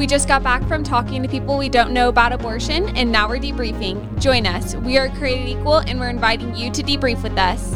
We 0.00 0.06
just 0.06 0.26
got 0.26 0.42
back 0.42 0.66
from 0.66 0.82
talking 0.82 1.22
to 1.22 1.28
people 1.28 1.58
we 1.58 1.68
don't 1.68 1.92
know 1.92 2.08
about 2.08 2.32
abortion, 2.32 2.88
and 2.96 3.12
now 3.12 3.28
we're 3.28 3.38
debriefing. 3.38 4.18
Join 4.18 4.46
us. 4.46 4.74
We 4.76 4.96
are 4.96 5.10
Created 5.10 5.46
Equal, 5.46 5.76
and 5.76 6.00
we're 6.00 6.08
inviting 6.08 6.56
you 6.56 6.70
to 6.70 6.82
debrief 6.82 7.22
with 7.22 7.36
us. 7.36 7.74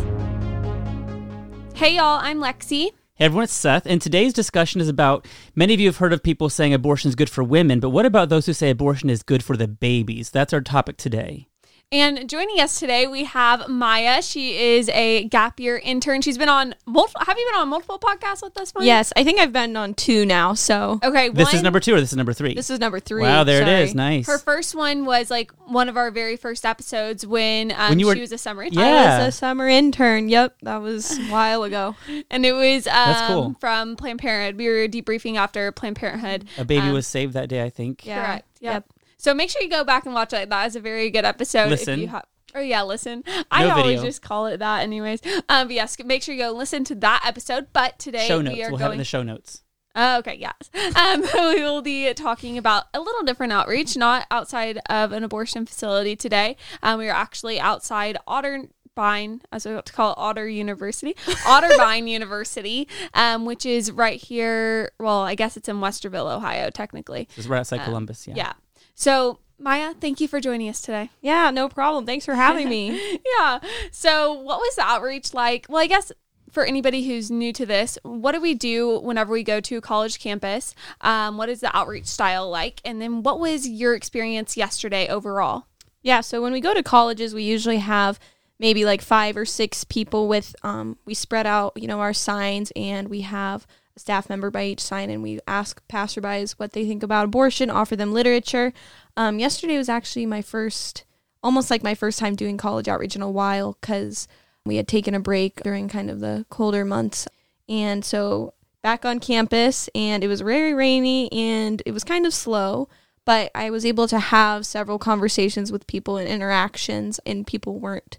Hey, 1.74 1.97
y'all, 1.97 2.21
I'm 2.22 2.38
Lexi. 2.38 2.92
Hey 3.17 3.26
everyone, 3.26 3.45
it's 3.45 3.53
Seth, 3.53 3.85
and 3.85 4.01
today's 4.01 4.33
discussion 4.33 4.81
is 4.81 4.88
about 4.88 5.26
many 5.54 5.74
of 5.74 5.81
you 5.81 5.88
have 5.88 5.99
heard 5.99 6.15
of 6.15 6.22
people 6.22 6.49
saying 6.49 6.72
abortion 6.72 7.10
is 7.10 7.15
good 7.15 7.29
for 7.29 7.45
women, 7.45 7.79
but 7.79 7.90
what 7.90 8.06
about 8.06 8.31
those 8.31 8.47
who 8.47 8.54
say 8.54 8.71
abortion 8.71 9.11
is 9.11 9.22
good 9.22 9.45
for 9.45 9.54
the 9.54 9.69
babies? 9.69 10.31
That's 10.31 10.54
our 10.54 10.63
topic 10.63 10.97
today. 10.97 11.49
And 11.95 12.29
joining 12.29 12.58
us 12.58 12.81
today, 12.81 13.06
we 13.06 13.22
have 13.22 13.69
Mya. 13.69 14.21
She 14.21 14.56
is 14.58 14.88
a 14.88 15.29
gap 15.29 15.61
year 15.61 15.79
intern. 15.79 16.23
She's 16.23 16.37
been 16.37 16.48
on 16.48 16.74
multiple. 16.87 17.23
Have 17.24 17.38
you 17.38 17.48
been 17.52 17.61
on 17.61 17.69
multiple 17.69 18.01
podcasts 18.01 18.43
with 18.43 18.59
us? 18.59 18.73
Mya? 18.74 18.84
Yes, 18.84 19.12
I 19.16 19.23
think 19.23 19.38
I've 19.38 19.52
been 19.52 19.77
on 19.77 19.95
two 19.95 20.27
now. 20.27 20.55
So 20.55 20.98
Okay. 21.05 21.29
This 21.29 21.47
one- 21.47 21.55
is 21.55 21.62
number 21.62 21.79
two 21.79 21.95
or 21.95 22.01
this 22.01 22.11
is 22.11 22.17
number 22.17 22.33
three? 22.33 22.53
this 22.55 22.69
is 22.69 22.80
number 22.80 22.98
three. 22.98 23.23
wow, 23.23 23.45
there 23.45 23.62
it 23.62 23.67
Sorry. 23.67 23.83
is. 23.84 23.95
Nice. 23.95 24.27
Her 24.27 24.39
first 24.39 24.75
one 24.75 25.05
was 25.05 25.30
like 25.30 25.53
one 25.67 25.89
of 25.89 25.97
our 25.97 26.11
very 26.11 26.37
first 26.37 26.67
episodes 26.67 27.25
when, 27.25 27.70
um, 27.70 27.91
When 27.91 28.01
you 28.01 28.06
were- 28.06 28.15
she 28.17 28.20
was 28.23 28.33
a 28.33 28.39
summer 28.39 28.65
intern. 28.65 28.81
Yeah. 28.83 29.19
I 29.20 29.27
was 29.27 29.29
a 29.34 29.39
summer 29.39 29.69
intern. 29.69 30.29
Yep, 30.29 30.56
that 30.62 30.79
was 30.83 31.17
a 31.17 31.23
while 31.31 31.62
ago. 31.62 31.95
And 32.29 32.45
it 32.45 32.55
was 32.55 32.89
um, 32.89 33.27
cool. 33.29 33.56
from 33.61 33.95
Planned 33.95 34.19
Parenthood. 34.19 34.59
We 34.59 34.67
were 34.67 34.89
debriefing 34.89 35.37
after 35.37 35.70
Planned 35.70 35.95
Parenthood. 35.95 36.47
A 36.59 36.65
baby 36.65 36.89
Um, 36.89 36.92
was 36.92 37.06
saved 37.06 37.34
that 37.34 37.48
day, 37.48 37.62
I 37.62 37.70
think. 37.70 38.05
Yeah. 38.05 38.25
Correct. 38.25 38.48
Yep. 38.61 38.73
Yep. 38.73 38.84
So 39.24 39.33
make 39.33 39.48
sure 39.48 39.62
you 39.62 39.70
go 39.70 39.84
back 39.84 40.05
and 40.05 40.12
watch 40.14 40.34
it. 40.34 40.51
That 40.51 40.66
is 40.66 40.77
a 40.77 40.80
very 40.80 41.09
good 41.09 41.24
episode. 41.24 41.73
If 41.73 41.80
Listen. 41.80 41.98
you 41.98 42.09
ha- 42.09 42.24
or 42.55 42.60
yeah, 42.60 42.83
listen. 42.83 43.24
I 43.50 43.64
No 43.64 43.70
always 43.70 43.87
video. 44.00 44.02
just 44.05 44.20
call 44.20 44.45
it 44.48 44.59
that, 44.59 44.83
anyways. 44.83 45.20
Um, 45.48 45.69
but 45.69 45.73
yes, 45.73 45.97
make 46.05 46.23
sure 46.23 46.34
you 46.34 46.42
go 46.42 46.50
listen 46.52 46.84
to 46.84 46.95
that 46.97 47.23
episode. 47.24 47.69
But 47.73 47.98
today 47.98 48.28
Show 48.28 48.42
notes. 48.42 48.55
we 48.55 48.62
are 48.64 48.69
We'll 48.70 48.77
have 48.80 48.91
it 48.91 48.92
in 48.92 48.97
going. 48.97 48.98
the 48.98 49.05
show 49.05 49.23
notes. 49.23 49.62
Oh, 49.97 50.19
okay, 50.19 50.37
yes. 50.37 50.70
Um, 50.95 51.23
we 51.55 51.62
will 51.62 51.80
be 51.80 52.12
talking 52.12 52.58
about 52.58 52.84
a 52.92 53.00
little 53.00 53.22
different 53.22 53.55
outreach, 53.55 53.97
not 53.97 54.27
outside 54.31 54.78
of 54.91 55.12
an 55.12 55.25
abortion 55.25 55.64
facility 55.64 56.16
today. 56.16 56.59
Um, 56.83 56.98
we 56.98 57.09
are 57.09 57.16
actually 57.16 57.59
outside 57.59 58.19
Otterbein, 58.28 59.41
as 59.50 59.64
we 59.64 59.72
like 59.75 59.86
to 59.86 59.92
call 59.94 60.11
it, 60.11 60.19
Otter 60.19 60.47
University, 60.47 61.14
Otterbein 61.47 62.11
University, 62.11 62.88
um, 63.14 63.47
which 63.47 63.64
is 63.64 63.91
right 63.91 64.20
here. 64.20 64.92
Well, 65.00 65.22
I 65.22 65.34
guess 65.34 65.56
it's 65.56 65.70
in 65.70 65.77
Westerville, 65.77 66.31
Ohio, 66.31 66.69
technically. 66.69 67.27
It's 67.38 67.47
right 67.47 67.61
outside 67.61 67.84
Columbus. 67.84 68.28
Yeah. 68.28 68.34
Yeah. 68.36 68.53
So, 68.95 69.39
Mya, 69.59 69.95
thank 70.00 70.20
you 70.20 70.28
for 70.28 70.41
joining 70.41 70.69
us 70.69 70.81
today. 70.81 71.11
Yeah, 71.20 71.50
no 71.50 71.69
problem. 71.69 72.06
Thanks 72.06 72.25
for 72.25 72.34
having 72.34 72.69
me. 72.69 73.19
yeah. 73.39 73.61
So, 73.91 74.33
what 74.33 74.59
was 74.59 74.77
the 74.77 74.83
outreach 74.83 75.34
like? 75.34 75.67
Well, 75.69 75.83
I 75.83 75.87
guess 75.87 76.12
for 76.50 76.64
anybody 76.64 77.06
who's 77.06 77.31
new 77.31 77.53
to 77.53 77.67
this, 77.67 77.98
what 78.03 78.33
do 78.33 78.41
we 78.41 78.55
do 78.55 78.98
whenever 79.00 79.33
we 79.33 79.42
go 79.42 79.61
to 79.61 79.77
a 79.77 79.81
college 79.81 80.20
campus? 80.20 80.75
Um, 81.00 81.37
what 81.37 81.48
is 81.48 81.61
the 81.61 81.77
outreach 81.77 82.06
style 82.06 82.48
like? 82.48 82.81
And 82.84 83.00
then, 83.00 83.22
what 83.22 83.41
was 83.41 83.69
your 83.69 83.95
experience 83.95 84.56
yesterday 84.56 85.09
overall? 85.09 85.67
yeah, 86.05 86.20
so 86.20 86.42
when 86.42 86.53
we 86.53 86.61
go 86.61 86.75
to 86.75 86.83
colleges, 86.83 87.34
we 87.34 87.42
usually 87.42 87.78
have 87.78 88.20
maybe 88.61 88.84
like 88.84 89.00
five 89.00 89.37
or 89.37 89.45
six 89.45 89.83
people 89.83 90.28
with 90.28 90.55
um 90.62 90.97
we 91.05 91.15
spread 91.15 91.47
out, 91.47 91.72
you 91.75 91.89
know, 91.89 91.98
our 91.98 92.12
signs 92.12 92.70
and 92.77 93.09
we 93.09 93.22
have 93.22 93.67
staff 93.97 94.28
member 94.28 94.50
by 94.50 94.64
each 94.64 94.81
sign 94.81 95.11
and 95.11 95.23
we 95.23 95.41
ask 95.47 95.87
passerbys 95.89 96.53
what 96.53 96.73
they 96.73 96.87
think 96.87 97.03
about 97.03 97.27
abortion, 97.27 97.70
offer 97.70 97.97
them 97.97 98.12
literature. 98.12 98.73
Um, 99.17 99.39
yesterday 99.39 99.78
was 99.78 99.89
actually 99.89 100.27
my 100.27 100.42
first 100.42 101.05
almost 101.42 101.70
like 101.70 101.83
my 101.83 101.95
first 101.95 102.19
time 102.19 102.34
doing 102.34 102.56
college 102.56 102.89
outreach 102.89 103.15
in 103.15 103.22
a 103.22 103.31
while 103.31 103.77
because 103.81 104.27
we 104.65 104.77
had 104.77 104.89
taken 104.89 105.15
a 105.15 105.20
break 105.20 105.62
during 105.62 105.89
kind 105.89 106.11
of 106.11 106.20
the 106.20 106.47
colder 106.48 106.84
months. 106.87 107.28
And 107.69 108.03
so 108.03 108.55
back 108.83 109.05
on 109.05 109.20
campus, 109.20 109.89
and 109.95 110.25
it 110.25 110.28
was 110.28 110.41
very 110.41 110.72
rainy 110.72 111.31
and 111.33 111.83
it 111.84 111.92
was 111.92 112.03
kind 112.03 112.27
of 112.27 112.33
slow, 112.33 112.89
but 113.27 113.50
I 113.55 113.70
was 113.70 113.84
able 113.84 114.09
to 114.09 114.19
have 114.19 114.67
several 114.67 114.98
conversations 114.98 115.70
with 115.70 115.87
people 115.87 116.17
and 116.17 116.28
interactions, 116.28 117.19
and 117.25 117.47
people 117.47 117.78
weren't, 117.78 118.19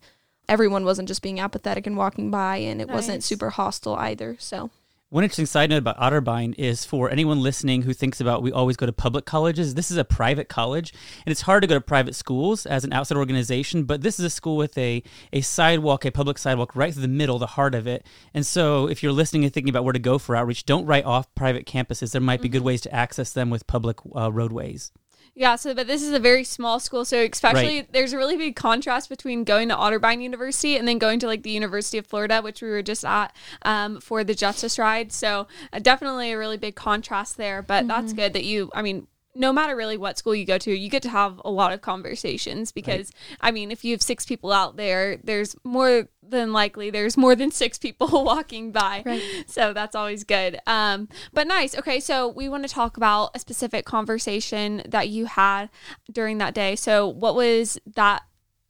everyone 0.50 0.86
wasn't 0.86 1.08
just 1.08 1.22
being 1.22 1.40
apathetic 1.40 1.86
and 1.86 1.98
walking 1.98 2.32
by, 2.32 2.58
and 2.58 2.82
it 2.82 2.90
wasn't 2.90 3.24
super 3.24 3.52
hostile 3.52 3.96
either. 3.96 4.36
So, 4.40 4.72
One 5.10 5.24
interesting 5.24 5.46
side 5.46 5.70
note 5.70 5.78
about 5.78 6.00
Otterbein 6.00 6.56
is 6.58 6.84
for 6.84 7.12
anyone 7.12 7.40
listening 7.40 7.84
who 7.84 7.94
thinks 7.94 8.20
about 8.20 8.42
we 8.42 8.52
always 8.52 8.76
go 8.76 8.88
to 8.88 8.92
public 8.92 9.24
colleges, 9.24 9.76
this 9.76 9.92
is 9.92 9.98
a 9.98 10.04
private 10.04 10.50
college, 10.50 10.94
and 11.24 11.32
it's 11.32 11.42
hard 11.42 11.62
to 11.62 11.68
go 11.68 11.76
to 11.76 11.82
private 11.82 12.16
schools 12.16 12.66
as 12.66 12.84
an 12.84 12.92
outside 12.92 13.16
organization, 13.16 13.84
but 13.84 14.02
this 14.02 14.18
is 14.18 14.26
a 14.26 14.32
school 14.32 14.58
with 14.58 14.76
a, 14.80 15.04
a 15.32 15.42
sidewalk, 15.42 16.06
a 16.06 16.12
public 16.12 16.40
sidewalk 16.40 16.76
right 16.76 16.92
through 16.92 17.04
the 17.04 17.08
middle, 17.08 17.38
the 17.38 17.46
heart 17.46 17.76
of 17.76 17.86
it. 17.86 18.04
And 18.34 18.48
so 18.48 18.90
if 18.90 19.04
you're 19.04 19.12
listening 19.12 19.44
and 19.44 19.54
thinking 19.54 19.70
about 19.70 19.84
where 19.84 19.94
to 19.94 20.00
go 20.00 20.18
for 20.18 20.36
outreach, 20.36 20.66
don't 20.66 20.88
write 20.88 21.06
off 21.06 21.34
private 21.36 21.68
campuses. 21.68 22.12
There 22.12 22.20
might 22.20 22.42
be 22.42 22.50
good 22.50 22.64
ways 22.64 22.82
to 22.82 22.94
access 22.94 23.32
them 23.32 23.52
with 23.52 23.68
public 23.68 24.00
uh, 24.16 24.32
roadways. 24.32 24.92
Yeah, 25.38 25.58
so 25.58 25.74
but 25.74 25.86
this 25.86 26.02
is 26.02 26.14
a 26.14 26.20
very 26.20 26.46
small 26.46 26.80
school, 26.80 27.04
so 27.04 27.22
especially 27.22 27.80
Right. 27.80 27.92
there's 27.92 28.14
a 28.14 28.18
really 28.18 28.38
big 28.38 28.56
contrast 28.56 29.10
between 29.10 29.44
going 29.44 29.68
to 29.68 29.76
Otterbein 29.76 30.22
University 30.22 30.78
and 30.78 30.88
then 30.88 30.98
going 30.98 31.20
to 31.20 31.28
like 31.28 31.44
the 31.44 31.52
University 31.52 31.98
of 31.98 32.08
Florida, 32.08 32.42
which 32.42 32.62
we 32.62 32.70
were 32.70 32.82
just 32.82 33.04
at 33.04 33.36
um, 33.64 34.00
for 34.00 34.24
the 34.24 34.34
Justice 34.34 34.80
Ride. 34.80 35.12
So 35.12 35.48
uh, 35.74 35.80
definitely 35.80 36.32
a 36.32 36.38
really 36.38 36.58
big 36.58 36.76
contrast 36.76 37.36
there. 37.36 37.62
But 37.62 37.86
that's 37.86 38.14
good 38.14 38.32
that 38.32 38.46
you, 38.46 38.72
I 38.74 38.82
mean, 38.82 39.08
no 39.38 39.52
matter 39.52 39.76
really 39.76 39.98
what 39.98 40.18
school 40.18 40.34
you 40.34 40.46
go 40.46 40.58
to, 40.58 40.72
you 40.74 40.90
get 40.90 41.04
to 41.04 41.10
have 41.10 41.42
a 41.44 41.52
lot 41.52 41.74
of 41.74 41.82
conversations 41.82 42.72
because 42.72 43.12
I 43.42 43.52
mean, 43.52 43.70
if 43.72 43.84
you 43.84 43.92
have 43.92 44.02
six 44.02 44.26
people 44.26 44.54
out 44.54 44.78
there, 44.78 45.18
there's 45.22 45.58
more 45.66 46.08
than 46.30 46.54
likely 46.54 46.90
there's 46.90 47.18
more 47.18 47.36
than 47.36 47.52
six 47.52 47.78
people 47.78 48.08
walking 48.26 48.72
by. 48.72 49.04
Right. 49.06 49.22
So 49.48 49.74
that's 49.74 49.96
always 49.96 50.24
good. 50.24 50.60
Um, 50.68 51.10
but 51.34 51.48
nice. 51.48 51.78
Okay, 51.78 52.00
so 52.00 52.28
we 52.28 52.50
want 52.50 52.68
to 52.68 52.74
talk 52.74 52.98
about 52.98 53.32
a 53.36 53.40
specific 53.40 53.86
conversation 53.86 54.82
that 54.88 55.10
you 55.10 55.26
had 55.26 55.70
during 56.12 56.38
that 56.40 56.54
day. 56.54 56.76
So 56.76 57.08
what 57.08 57.36
was 57.36 57.78
that? 57.96 58.24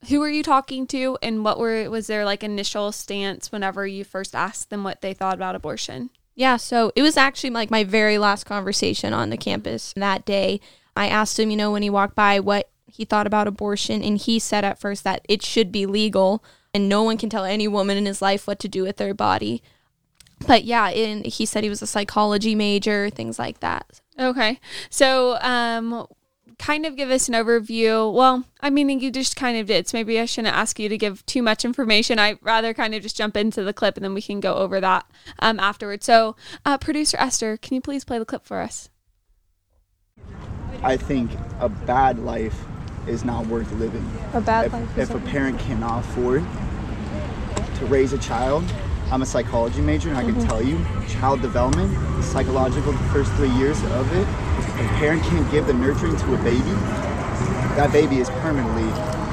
Who 0.08 0.20
were 0.20 0.30
you 0.30 0.42
talking 0.42 0.86
to, 0.88 1.18
and 1.22 1.44
what 1.44 1.58
were 1.58 1.88
was 1.90 2.06
their 2.06 2.24
like 2.24 2.44
initial 2.44 2.92
stance 2.92 3.50
whenever 3.50 3.86
you 3.86 4.04
first 4.04 4.34
asked 4.34 4.70
them 4.70 4.84
what 4.84 5.00
they 5.00 5.14
thought 5.14 5.34
about 5.34 5.56
abortion? 5.56 6.10
Yeah, 6.34 6.58
so 6.58 6.92
it 6.94 7.02
was 7.02 7.16
actually 7.16 7.50
like 7.50 7.70
my 7.70 7.82
very 7.82 8.18
last 8.18 8.44
conversation 8.44 9.14
on 9.14 9.30
the 9.30 9.38
campus 9.38 9.94
that 9.96 10.26
day. 10.26 10.60
I 10.94 11.08
asked 11.08 11.40
him, 11.40 11.50
you 11.50 11.56
know, 11.56 11.72
when 11.72 11.82
he 11.82 11.90
walked 11.90 12.14
by 12.14 12.40
what 12.40 12.68
he 12.86 13.04
thought 13.04 13.26
about 13.26 13.48
abortion, 13.48 14.02
and 14.02 14.18
he 14.18 14.38
said 14.38 14.64
at 14.64 14.78
first 14.78 15.02
that 15.04 15.22
it 15.28 15.42
should 15.42 15.72
be 15.72 15.86
legal 15.86 16.44
and 16.76 16.88
no 16.88 17.02
one 17.02 17.16
can 17.16 17.30
tell 17.30 17.44
any 17.44 17.66
woman 17.66 17.96
in 17.96 18.04
his 18.04 18.20
life 18.20 18.46
what 18.46 18.58
to 18.60 18.68
do 18.68 18.82
with 18.82 18.98
their 18.98 19.14
body. 19.14 19.62
But 20.46 20.64
yeah, 20.64 20.88
and 20.90 21.24
he 21.24 21.46
said 21.46 21.64
he 21.64 21.70
was 21.70 21.80
a 21.80 21.86
psychology 21.86 22.54
major, 22.54 23.08
things 23.08 23.38
like 23.38 23.60
that. 23.60 24.00
Okay, 24.18 24.60
so 24.90 25.38
um, 25.40 26.06
kind 26.58 26.84
of 26.84 26.94
give 26.94 27.10
us 27.10 27.28
an 27.28 27.34
overview. 27.34 28.12
Well, 28.12 28.44
I 28.60 28.68
mean, 28.68 29.00
you 29.00 29.10
just 29.10 29.36
kind 29.36 29.56
of 29.56 29.66
did. 29.66 29.88
So 29.88 29.96
maybe 29.96 30.20
I 30.20 30.26
shouldn't 30.26 30.54
ask 30.54 30.78
you 30.78 30.90
to 30.90 30.98
give 30.98 31.24
too 31.24 31.42
much 31.42 31.64
information. 31.64 32.18
I'd 32.18 32.38
rather 32.42 32.74
kind 32.74 32.94
of 32.94 33.02
just 33.02 33.16
jump 33.16 33.36
into 33.36 33.64
the 33.64 33.72
clip 33.72 33.96
and 33.96 34.04
then 34.04 34.12
we 34.12 34.20
can 34.20 34.40
go 34.40 34.56
over 34.56 34.78
that 34.80 35.06
um, 35.38 35.58
afterwards. 35.58 36.04
So, 36.04 36.36
uh, 36.66 36.76
producer 36.76 37.16
Esther, 37.18 37.56
can 37.56 37.74
you 37.74 37.80
please 37.80 38.04
play 38.04 38.18
the 38.18 38.26
clip 38.26 38.44
for 38.44 38.60
us? 38.60 38.90
I 40.82 40.98
think 40.98 41.30
a 41.60 41.70
bad 41.70 42.18
life 42.18 42.66
is 43.06 43.24
not 43.24 43.46
worth 43.46 43.70
living. 43.72 44.08
A 44.34 44.40
bad 44.40 44.66
if, 44.66 44.72
life 44.72 44.98
if 44.98 45.14
a 45.14 45.20
parent 45.20 45.58
cannot 45.58 46.00
afford 46.00 46.44
to 47.76 47.86
raise 47.86 48.12
a 48.12 48.18
child, 48.18 48.64
I'm 49.10 49.22
a 49.22 49.26
psychology 49.26 49.80
major 49.80 50.08
and 50.08 50.18
I 50.18 50.24
Mm-hmm. 50.24 50.38
can 50.40 50.46
tell 50.46 50.62
you, 50.62 50.84
child 51.08 51.40
development, 51.42 51.92
psychological, 52.24 52.92
the 52.92 52.98
first 53.10 53.32
three 53.34 53.50
years 53.50 53.82
of 53.84 54.12
it, 54.12 54.26
if 54.80 54.90
a 54.90 54.94
parent 54.98 55.22
can't 55.24 55.48
give 55.50 55.66
the 55.66 55.74
nurturing 55.74 56.16
to 56.16 56.34
a 56.34 56.38
baby, 56.38 56.70
that 57.76 57.90
baby 57.92 58.18
is 58.18 58.28
permanently 58.30 58.84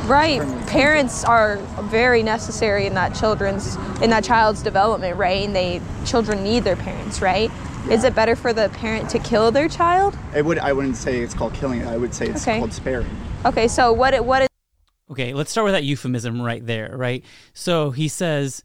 Right. 0.07 0.39
Permanent. 0.41 0.67
Parents 0.67 1.23
are 1.23 1.57
very 1.83 2.23
necessary 2.23 2.87
in 2.87 2.93
that 2.95 3.15
children's 3.15 3.77
in 4.01 4.09
that 4.09 4.25
child's 4.25 4.61
development, 4.61 5.17
right? 5.17 5.45
And 5.45 5.55
they 5.55 5.79
children 6.05 6.43
need 6.43 6.65
their 6.65 6.75
parents, 6.75 7.21
right? 7.21 7.49
Is 7.89 8.03
it 8.03 8.13
better 8.13 8.35
for 8.35 8.51
the 8.51 8.67
parent 8.67 9.09
to 9.11 9.19
kill 9.19 9.51
their 9.51 9.69
child? 9.69 10.17
It 10.35 10.43
would 10.43 10.59
I 10.59 10.73
wouldn't 10.73 10.97
say 10.97 11.19
it's 11.19 11.33
called 11.33 11.53
killing. 11.53 11.87
I 11.87 11.95
would 11.95 12.13
say 12.13 12.27
it's 12.27 12.45
Okay. 12.45 12.59
called 12.59 12.73
sparing. 12.73 13.15
Okay, 13.45 13.67
so 13.67 13.91
what 13.91 14.13
it 14.13 14.23
what 14.23 14.43
is 14.43 14.47
Okay, 15.11 15.33
let's 15.33 15.51
start 15.51 15.65
with 15.65 15.73
that 15.73 15.83
euphemism 15.83 16.41
right 16.41 16.65
there, 16.65 16.95
right? 16.95 17.23
So 17.53 17.91
he 17.91 18.07
says, 18.07 18.63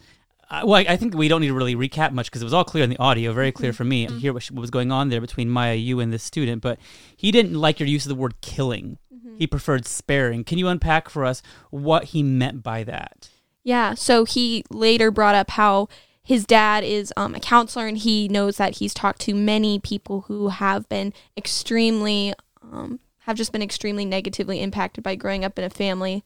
uh, 0.50 0.62
well, 0.64 0.76
I, 0.76 0.92
I 0.92 0.96
think 0.96 1.14
we 1.14 1.28
don't 1.28 1.40
need 1.40 1.48
to 1.48 1.54
really 1.54 1.74
recap 1.74 2.12
much 2.12 2.26
because 2.26 2.40
it 2.40 2.44
was 2.44 2.54
all 2.54 2.64
clear 2.64 2.84
in 2.84 2.90
the 2.90 2.98
audio, 2.98 3.32
very 3.32 3.52
clear 3.52 3.72
for 3.72 3.84
me 3.84 4.06
to 4.06 4.14
hear 4.14 4.32
what, 4.32 4.44
what 4.46 4.60
was 4.60 4.70
going 4.70 4.92
on 4.92 5.08
there 5.08 5.20
between 5.20 5.52
Mya, 5.52 5.74
you, 5.74 6.00
and 6.00 6.12
this 6.12 6.22
student. 6.22 6.62
But 6.62 6.78
he 7.16 7.32
didn't 7.32 7.54
like 7.54 7.80
your 7.80 7.88
use 7.88 8.06
of 8.06 8.10
the 8.10 8.14
word 8.14 8.40
killing. 8.40 8.98
He 9.38 9.46
preferred 9.46 9.86
sparing. 9.86 10.42
Can 10.42 10.58
you 10.58 10.66
unpack 10.66 11.08
for 11.08 11.24
us 11.24 11.42
what 11.70 12.04
he 12.04 12.22
meant 12.24 12.62
by 12.62 12.82
that? 12.84 13.30
Yeah. 13.62 13.94
So 13.94 14.24
he 14.24 14.64
later 14.70 15.10
brought 15.10 15.36
up 15.36 15.50
how 15.50 15.88
his 16.22 16.44
dad 16.44 16.82
is 16.82 17.12
um, 17.16 17.34
a 17.34 17.40
counselor 17.40 17.86
and 17.86 17.96
he 17.96 18.28
knows 18.28 18.56
that 18.56 18.76
he's 18.76 18.92
talked 18.92 19.20
to 19.22 19.34
many 19.34 19.78
people 19.78 20.22
who 20.22 20.48
have 20.48 20.88
been 20.88 21.12
extremely, 21.36 22.34
um, 22.62 22.98
have 23.28 23.36
just 23.36 23.52
been 23.52 23.60
extremely 23.62 24.06
negatively 24.06 24.62
impacted 24.62 25.04
by 25.04 25.14
growing 25.14 25.44
up 25.44 25.58
in 25.58 25.64
a 25.64 25.68
family 25.70 26.24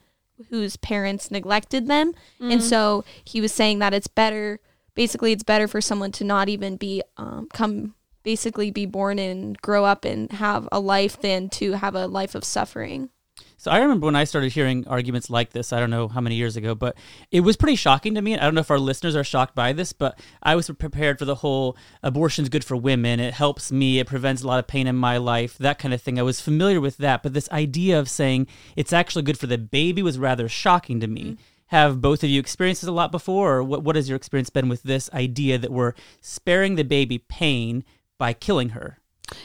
whose 0.51 0.77
parents 0.77 1.33
neglected 1.33 1.89
them. 1.89 2.15
And 2.41 2.63
so 2.63 3.05
he 3.25 3.41
was 3.41 3.53
saying 3.53 3.81
that 3.81 3.93
it's 3.93 4.07
better, 4.07 4.61
basically, 4.95 5.33
it's 5.33 5.43
better 5.43 5.67
for 5.67 5.81
someone 5.81 6.13
to 6.13 6.25
not 6.25 6.49
even 6.49 6.77
be, 6.77 7.03
um, 7.17 7.49
come 7.53 7.97
basically 8.23 8.71
be 8.71 8.87
born 8.87 9.19
and 9.19 9.61
grow 9.61 9.85
up 9.85 10.05
and 10.05 10.31
have 10.31 10.69
a 10.71 10.79
life 10.79 11.21
than 11.21 11.49
to 11.51 11.73
have 11.73 11.97
a 11.97 12.07
life 12.07 12.37
of 12.37 12.45
suffering. 12.45 13.11
So 13.63 13.71
I 13.71 13.79
remember 13.79 14.07
when 14.07 14.17
I 14.17 14.25
started 14.25 14.51
hearing 14.51 14.89
arguments 14.89 15.31
like 15.31 15.51
this, 15.51 15.73
I 15.73 15.79
don't 15.79 15.89
know 15.89 16.09
how 16.09 16.21
many 16.21 16.35
years 16.35 16.57
ago, 16.57 16.75
but 16.75 16.97
it 17.31 17.43
was 17.43 17.57
pretty 17.57 17.77
shocking 17.77 18.13
to 18.17 18.21
me. 18.21 18.37
I 18.37 18.41
don't 18.41 18.57
know 18.57 18.61
if 18.61 18.73
our 18.73 18.79
listeners 18.81 19.15
are 19.15 19.23
shocked 19.23 19.55
by 19.55 19.73
this, 19.73 19.93
but 19.93 20.19
I 20.43 20.57
was 20.57 20.69
prepared 20.69 21.17
for 21.17 21.27
the 21.27 21.37
whole 21.37 21.77
abortion's 22.03 22.49
good 22.49 22.65
for 22.65 22.75
women. 22.77 23.21
It 23.21 23.35
helps 23.35 23.71
me. 23.71 24.01
It 24.01 24.09
prevents 24.09 24.43
a 24.43 24.49
lot 24.49 24.59
of 24.59 24.67
pain 24.67 24.89
in 24.89 24.97
my 24.97 25.17
life, 25.17 25.57
that 25.59 25.79
kind 25.79 25.95
of 25.95 26.03
thing. 26.03 26.19
I 26.19 26.25
was 26.25 26.41
familiar 26.41 26.81
with 26.81 26.97
that. 26.97 27.23
But 27.23 27.35
this 27.35 27.49
idea 27.53 28.01
of 28.01 28.11
saying 28.11 28.49
it's 28.75 28.93
actually 28.93 29.23
good 29.23 29.39
for 29.39 29.47
the 29.47 29.59
baby 29.59 30.03
was 30.03 30.19
rather 30.19 30.49
shocking 30.49 30.99
to 30.99 31.07
me. 31.07 31.23
Mm-hmm. 31.23 31.43
Have 31.67 32.01
both 32.01 32.25
of 32.25 32.31
you 32.31 32.41
experienced 32.41 32.83
this 32.83 32.89
a 32.89 32.93
lot 32.93 33.13
before, 33.13 33.59
or 33.59 33.63
what, 33.63 33.85
what 33.85 33.95
has 33.95 34.09
your 34.09 34.17
experience 34.17 34.51
been 34.51 34.69
with 34.69 34.83
this 34.83 35.09
idea 35.13 35.57
that 35.59 35.71
we're 35.71 35.95
sparing 36.21 36.75
the 36.75 36.83
baby 36.83 37.19
pain 37.19 37.85
by 38.19 38.33
killing 38.33 38.71
her? 38.71 38.99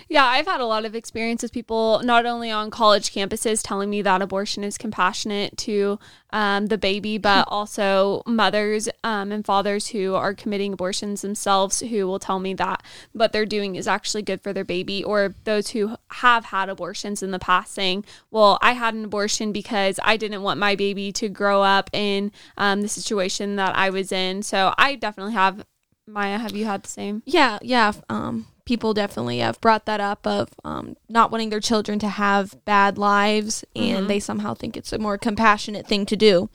Yeah, 0.10 0.26
I've 0.26 0.46
had 0.46 0.62
a 0.62 0.66
lot 0.66 0.86
of 0.86 0.96
experience 0.96 1.44
with 1.44 1.52
people 1.52 2.02
not 2.04 2.26
only 2.26 2.52
on 2.52 2.72
college 2.72 3.14
campuses 3.14 3.62
telling 3.64 3.90
me 3.90 4.02
that 4.02 4.22
abortion 4.22 4.64
is 4.64 4.78
compassionate 4.78 5.58
to 5.58 6.00
um, 6.32 6.68
the 6.68 6.78
baby, 6.78 7.18
but 7.28 7.48
also 7.48 8.24
mothers 8.26 8.90
um, 9.04 9.32
and 9.32 9.46
fathers 9.46 9.88
who 9.88 10.16
are 10.16 10.34
committing 10.34 10.74
abortions 10.74 11.22
themselves 11.22 11.80
who 11.80 12.08
will 12.08 12.20
tell 12.20 12.40
me 12.40 12.54
that 12.54 12.84
what 13.14 13.34
they're 13.34 13.46
doing 13.46 13.76
is 13.76 13.88
actually 13.88 14.22
good 14.22 14.42
for 14.42 14.54
their 14.54 14.66
baby, 14.66 15.04
or 15.04 15.36
those 15.44 15.70
who 15.70 15.96
have 16.12 16.46
had 16.46 16.70
abortions 16.70 17.24
in 17.24 17.32
the 17.32 17.40
past 17.40 17.74
saying, 17.74 18.06
Well, 18.32 18.58
I 18.62 18.74
had 18.74 18.94
an 18.94 19.06
abortion 19.06 19.52
because 19.52 20.00
I 20.04 20.18
didn't 20.18 20.44
want 20.44 20.60
my 20.60 20.76
baby 20.76 21.12
to 21.14 21.30
grow 21.30 21.62
up 21.62 21.90
in 21.94 22.32
um, 22.58 22.82
the 22.82 22.88
situation 22.88 23.56
that 23.58 23.76
I 23.76 23.90
was 23.90 24.12
in. 24.12 24.44
So 24.44 24.74
I 24.78 24.96
definitely 24.96 25.34
have. 25.34 25.66
Mya, 26.08 26.40
have 26.40 26.56
you 26.56 26.66
had 26.66 26.84
the 26.84 26.90
same? 26.90 27.22
Yeah, 27.26 27.60
yeah. 27.62 27.92
Um, 28.10 28.48
people 28.68 28.94
definitely 28.94 29.40
have 29.40 29.60
brought 29.62 29.86
that 29.86 30.02
up 30.02 30.28
of 30.28 30.50
um, 30.66 30.98
not 31.08 31.32
wanting 31.32 31.50
their 31.50 31.62
children 31.62 31.98
to 32.00 32.10
have 32.10 32.54
bad 32.66 32.98
lives 32.98 33.64
and 33.76 34.00
mm-hmm. 34.00 34.08
they 34.08 34.20
somehow 34.20 34.54
think 34.54 34.76
it's 34.76 34.92
a 34.92 35.00
more 35.00 35.18
compassionate 35.18 35.88
thing 35.88 36.06
to 36.06 36.18
do 36.18 36.50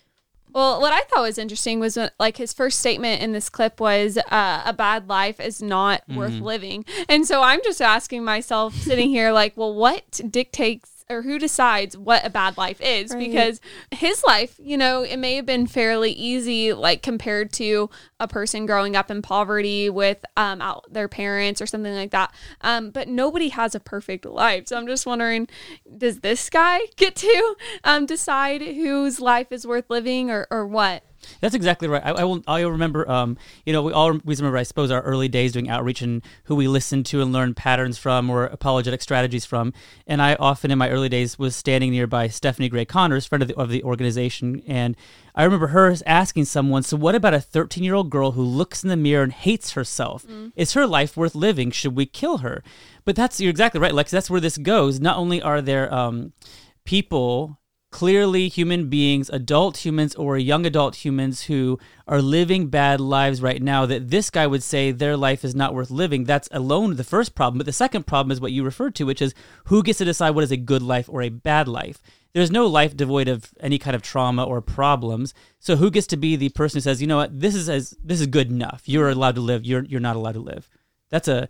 well 0.53 0.79
what 0.79 0.93
i 0.93 1.01
thought 1.05 1.23
was 1.23 1.39
interesting 1.39 1.81
was 1.81 1.97
when, 1.97 2.11
like 2.21 2.37
his 2.37 2.53
first 2.53 2.79
statement 2.79 3.23
in 3.23 3.33
this 3.33 3.49
clip 3.49 3.81
was 3.81 4.19
uh, 4.31 4.63
a 4.67 4.75
bad 4.75 5.09
life 5.09 5.41
is 5.41 5.63
not 5.63 6.03
mm-hmm. 6.03 6.19
worth 6.19 6.39
living 6.39 6.85
and 7.09 7.27
so 7.27 7.43
i'm 7.43 7.61
just 7.65 7.81
asking 7.81 8.23
myself 8.23 8.75
sitting 8.75 9.09
here 9.09 9.33
like 9.33 9.57
well 9.57 9.73
what 9.73 10.21
dictates 10.29 10.92
or 11.11 11.23
who 11.23 11.39
decides 11.39 11.97
what 11.97 12.25
a 12.25 12.31
bad 12.31 12.57
life 12.57 12.81
is 12.81 13.13
right. 13.13 13.19
because 13.19 13.61
his 13.91 14.23
life, 14.27 14.55
you 14.59 14.77
know, 14.77 15.03
it 15.03 15.17
may 15.17 15.37
have 15.37 15.47
been 15.47 15.67
fairly 15.67 16.13
easy 16.13 16.73
like 16.73 17.03
compared 17.03 17.53
to 17.55 17.91
a 18.21 18.29
person 18.29 18.67
growing 18.67 18.97
up 18.97 19.11
in 19.11 19.23
poverty 19.23 19.91
with 19.91 20.25
um 20.37 20.61
out 20.61 20.85
their 20.93 21.09
parents 21.09 21.61
or 21.61 21.67
something 21.67 21.95
like 21.95 22.11
that. 22.11 22.33
Um 22.61 22.91
but 22.91 23.09
nobody 23.09 23.49
has 23.49 23.75
a 23.75 23.81
perfect 23.81 24.25
life. 24.25 24.69
So 24.69 24.77
I'm 24.77 24.87
just 24.87 25.07
wondering 25.07 25.49
does 25.97 26.21
this 26.21 26.49
guy 26.51 26.81
get 26.97 27.17
to 27.17 27.57
um 27.85 28.07
decide 28.07 28.63
whose 28.63 29.21
life 29.21 29.51
is 29.51 29.67
worth 29.67 29.91
living 29.91 30.31
or 30.31 30.47
or 30.51 30.67
what? 30.67 31.05
That's 31.41 31.55
exactly 31.55 31.89
right. 31.89 32.03
I, 32.05 32.11
I 32.11 32.25
will. 32.25 32.43
I 32.47 32.61
remember. 32.63 33.09
Um, 33.11 33.37
you 33.65 33.73
know, 33.73 33.83
we 33.83 33.93
always 33.93 34.41
remember. 34.41 34.57
I 34.57 34.63
suppose 34.63 34.91
our 34.91 35.03
early 35.03 35.29
days 35.29 35.53
doing 35.53 35.69
outreach 35.69 36.03
and 36.03 36.23
who 36.45 36.55
we 36.55 36.69
listened 36.69 37.07
to 37.07 37.23
and 37.23 37.33
learned 37.33 37.57
patterns 37.57 37.99
from 37.99 38.31
or 38.31 38.45
apologetic 38.45 39.03
strategies 39.03 39.45
from. 39.45 39.73
And 40.07 40.21
I 40.21 40.35
often 40.37 40.71
in 40.71 40.79
my 40.79 40.91
early 40.91 41.09
days 41.09 41.39
was 41.39 41.57
standing 41.57 41.91
nearby 41.91 42.29
Stephanie 42.29 42.69
Gray 42.69 42.85
Connors, 42.85 43.27
friend 43.27 43.43
of 43.43 43.49
the, 43.49 43.57
of 43.57 43.69
the 43.69 43.83
organization, 43.83 44.63
and 44.67 44.97
I 45.35 45.45
remember 45.45 45.69
her 45.69 45.95
asking 46.07 46.45
someone, 46.47 46.83
"So 46.83 46.97
what 46.97 47.15
about 47.15 47.35
a 47.35 47.41
13 47.41 47.85
year 47.85 47.95
old 47.95 48.11
girl 48.11 48.33
who 48.33 48.43
looks 48.43 48.83
in 48.83 48.89
the 48.89 48.97
mirror 48.97 49.23
and 49.23 49.33
hates 49.33 49.73
herself? 49.73 50.27
Mm. 50.27 50.53
Is 50.57 50.75
her 50.75 50.87
life 50.87 51.17
worth 51.17 51.35
living? 51.35 51.71
Should 51.71 51.97
we 51.97 52.07
kill 52.07 52.39
her?" 52.39 52.63
But 53.05 53.17
that's 53.17 53.41
you're 53.41 53.51
exactly 53.51 53.81
right, 53.81 53.95
Lex. 53.95 54.11
That's 54.11 54.31
where 54.31 54.41
this 54.41 54.59
goes. 54.59 55.01
Not 55.01 55.17
only 55.17 55.43
are 55.43 55.61
there 55.61 55.93
um, 55.93 56.33
people 56.85 57.59
clearly 57.93 58.49
human 58.49 58.89
beings, 58.89 59.31
adult 59.31 59.85
humans 59.85 60.17
or 60.17 60.37
young 60.37 60.67
adult 60.67 60.97
humans 61.05 61.43
who 61.43 61.79
are 62.09 62.21
living 62.21 62.67
bad 62.67 63.01
lives 63.01 63.41
right 63.41 63.63
now, 63.63 63.87
that 63.87 64.11
this 64.11 64.31
guy 64.31 64.47
would 64.47 64.63
say 64.63 64.91
their 64.91 65.17
life 65.17 65.45
is 65.45 65.55
not 65.55 65.75
worth 65.75 65.91
living. 65.91 66.25
That's 66.25 66.49
alone 66.51 66.97
the 66.97 67.05
first 67.05 67.37
problem. 67.37 67.59
But 67.59 67.67
the 67.67 67.73
second 67.73 68.07
problem 68.07 68.33
is 68.33 68.41
what 68.41 68.51
you 68.51 68.65
referred 68.65 68.97
to, 68.97 69.05
which 69.05 69.23
is 69.23 69.35
who 69.67 69.85
gets 69.85 69.99
to 69.99 70.05
decide 70.05 70.31
what 70.31 70.43
is 70.43 70.51
a 70.51 70.57
good 70.57 70.83
life 70.83 71.09
or 71.09 71.23
a 71.23 71.29
bad 71.29 71.69
life. 71.69 72.03
There's 72.33 72.51
no 72.51 72.67
life 72.67 72.97
devoid 72.97 73.29
of 73.29 73.53
any 73.61 73.79
kind 73.79 73.95
of 73.95 74.03
trauma 74.03 74.43
or 74.43 74.61
problems. 74.63 75.35
So 75.61 75.77
who 75.77 75.91
gets 75.91 76.07
to 76.09 76.17
be 76.17 76.35
the 76.35 76.49
person 76.49 76.79
who 76.79 76.81
says, 76.81 77.01
you 77.01 77.07
know 77.07 77.19
what, 77.19 77.39
this 77.39 77.55
is 77.55 77.69
as 77.69 77.95
this 78.03 78.21
is 78.21 78.27
good 78.27 78.51
enough. 78.51 78.83
You're 78.87 79.11
allowed 79.11 79.35
to 79.37 79.43
live. 79.43 79.65
You're 79.65 79.85
you're 79.85 80.01
not 80.01 80.17
allowed 80.17 80.33
to 80.33 80.41
live. 80.41 80.69
That's 81.11 81.29
a 81.29 81.49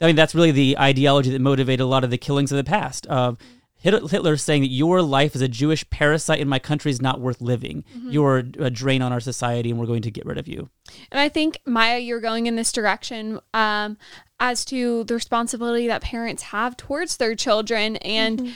I 0.00 0.06
mean, 0.06 0.16
that's 0.16 0.34
really 0.34 0.50
the 0.50 0.76
ideology 0.76 1.30
that 1.30 1.40
motivated 1.40 1.80
a 1.80 1.86
lot 1.86 2.04
of 2.04 2.10
the 2.10 2.18
killings 2.18 2.50
of 2.50 2.56
the 2.56 2.64
past. 2.64 3.06
Of 3.06 3.38
Hitler 3.84 4.36
saying 4.38 4.62
that 4.62 4.68
your 4.68 5.02
life 5.02 5.36
as 5.36 5.42
a 5.42 5.48
Jewish 5.48 5.88
parasite 5.90 6.40
in 6.40 6.48
my 6.48 6.58
country 6.58 6.90
is 6.90 7.02
not 7.02 7.20
worth 7.20 7.42
living. 7.42 7.84
Mm-hmm. 7.94 8.10
You're 8.10 8.38
a 8.38 8.70
drain 8.70 9.02
on 9.02 9.12
our 9.12 9.20
society, 9.20 9.70
and 9.70 9.78
we're 9.78 9.86
going 9.86 10.02
to 10.02 10.10
get 10.10 10.24
rid 10.24 10.38
of 10.38 10.48
you. 10.48 10.70
And 11.12 11.20
I 11.20 11.28
think 11.28 11.58
Maya, 11.66 11.98
you're 11.98 12.20
going 12.20 12.46
in 12.46 12.56
this 12.56 12.72
direction 12.72 13.40
um, 13.52 13.98
as 14.40 14.64
to 14.66 15.04
the 15.04 15.14
responsibility 15.14 15.86
that 15.86 16.00
parents 16.00 16.44
have 16.44 16.78
towards 16.78 17.18
their 17.18 17.34
children, 17.34 17.96
and 17.96 18.40
mm-hmm. 18.40 18.52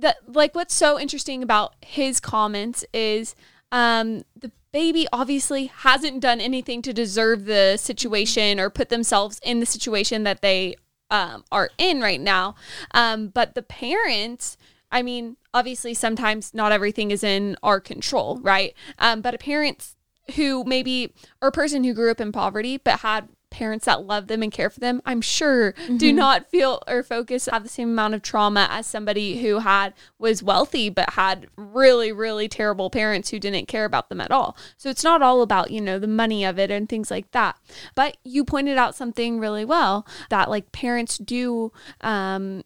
that 0.00 0.18
like 0.28 0.54
what's 0.54 0.74
so 0.74 1.00
interesting 1.00 1.42
about 1.42 1.74
his 1.80 2.20
comments 2.20 2.84
is 2.92 3.34
um, 3.72 4.24
the 4.38 4.52
baby 4.72 5.08
obviously 5.10 5.66
hasn't 5.66 6.20
done 6.20 6.38
anything 6.38 6.82
to 6.82 6.92
deserve 6.92 7.46
the 7.46 7.78
situation 7.78 8.60
or 8.60 8.68
put 8.68 8.90
themselves 8.90 9.40
in 9.42 9.58
the 9.58 9.64
situation 9.64 10.22
that 10.24 10.42
they 10.42 10.76
um, 11.10 11.44
are 11.50 11.70
in 11.78 12.00
right 12.00 12.20
now. 12.20 12.54
Um, 12.92 13.28
but 13.28 13.54
the 13.54 13.62
parents, 13.62 14.56
I 14.90 15.02
mean, 15.02 15.36
obviously, 15.52 15.94
sometimes 15.94 16.54
not 16.54 16.72
everything 16.72 17.10
is 17.10 17.24
in 17.24 17.56
our 17.62 17.80
control, 17.80 18.38
right? 18.40 18.74
Um, 18.98 19.20
but 19.20 19.34
a 19.34 19.38
parent 19.38 19.94
who 20.34 20.64
maybe, 20.64 21.14
or 21.40 21.48
a 21.48 21.52
person 21.52 21.84
who 21.84 21.94
grew 21.94 22.10
up 22.10 22.20
in 22.20 22.32
poverty 22.32 22.78
but 22.78 23.00
had 23.00 23.28
parents 23.48 23.86
that 23.86 24.04
love 24.04 24.26
them 24.26 24.42
and 24.42 24.52
care 24.52 24.68
for 24.68 24.80
them, 24.80 25.00
I'm 25.06 25.20
sure 25.20 25.72
mm-hmm. 25.72 25.96
do 25.96 26.12
not 26.12 26.50
feel 26.50 26.82
or 26.86 27.02
focus 27.02 27.48
have 27.50 27.62
the 27.62 27.68
same 27.68 27.90
amount 27.90 28.14
of 28.14 28.22
trauma 28.22 28.66
as 28.70 28.86
somebody 28.86 29.40
who 29.40 29.60
had 29.60 29.94
was 30.18 30.42
wealthy 30.42 30.90
but 30.90 31.10
had 31.10 31.46
really 31.56 32.12
really 32.12 32.48
terrible 32.48 32.90
parents 32.90 33.30
who 33.30 33.38
didn't 33.38 33.66
care 33.66 33.84
about 33.84 34.08
them 34.08 34.20
at 34.20 34.30
all. 34.30 34.56
So 34.76 34.90
it's 34.90 35.04
not 35.04 35.22
all 35.22 35.42
about, 35.42 35.70
you 35.70 35.80
know, 35.80 35.98
the 35.98 36.06
money 36.06 36.44
of 36.44 36.58
it 36.58 36.70
and 36.70 36.88
things 36.88 37.10
like 37.10 37.30
that. 37.30 37.56
But 37.94 38.16
you 38.24 38.44
pointed 38.44 38.78
out 38.78 38.94
something 38.94 39.38
really 39.38 39.64
well 39.64 40.06
that 40.28 40.50
like 40.50 40.72
parents 40.72 41.16
do 41.16 41.72
um 42.02 42.62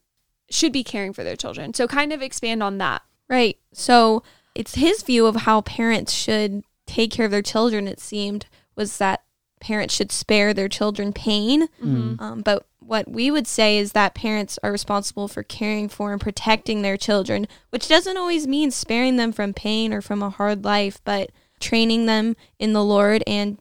should 0.51 0.73
be 0.73 0.85
caring 0.85 1.13
for 1.13 1.25
their 1.25 1.37
children. 1.37 1.75
So 1.75 1.87
kind 1.87 2.13
of 2.13 2.23
expand 2.23 2.63
on 2.63 2.79
that. 2.79 3.03
Right. 3.29 3.59
So 3.73 4.23
it's 4.55 4.75
his 4.75 5.03
view 5.03 5.27
of 5.27 5.37
how 5.37 5.61
parents 5.61 6.13
should 6.13 6.65
take 6.87 7.13
care 7.13 7.27
of 7.27 7.31
their 7.31 7.43
children 7.43 7.87
it 7.87 8.01
seemed 8.01 8.47
was 8.75 8.99
that 8.99 9.23
parents 9.61 9.95
should 9.95 10.11
spare 10.11 10.53
their 10.53 10.69
children 10.69 11.13
pain. 11.13 11.69
Mm-hmm. 11.83 12.23
Um, 12.23 12.41
but 12.41 12.67
what 12.81 13.09
we 13.09 13.31
would 13.31 13.47
say 13.47 13.79
is 13.79 13.93
that 13.93 14.15
parents 14.15 14.59
are 14.63 14.73
responsible 14.73 15.29
for 15.29 15.43
caring 15.43 15.89
for 15.89 16.13
and 16.13 16.21
protecting 16.21 16.83
their 16.83 16.97
children, 16.97 17.47
which 17.69 17.87
doesn't 17.87 18.17
always 18.17 18.49
mean 18.49 18.71
sparing 18.71 19.17
them 19.17 19.33
from 19.33 19.55
pain 19.55 19.93
or 19.93 20.01
from 20.01 20.23
a 20.23 20.31
hard 20.31 20.65
life, 20.65 21.01
but 21.05 21.31
training 21.61 22.07
them 22.07 22.35
in 22.59 22.73
the 22.73 22.83
Lord 22.83 23.23
and 23.27 23.59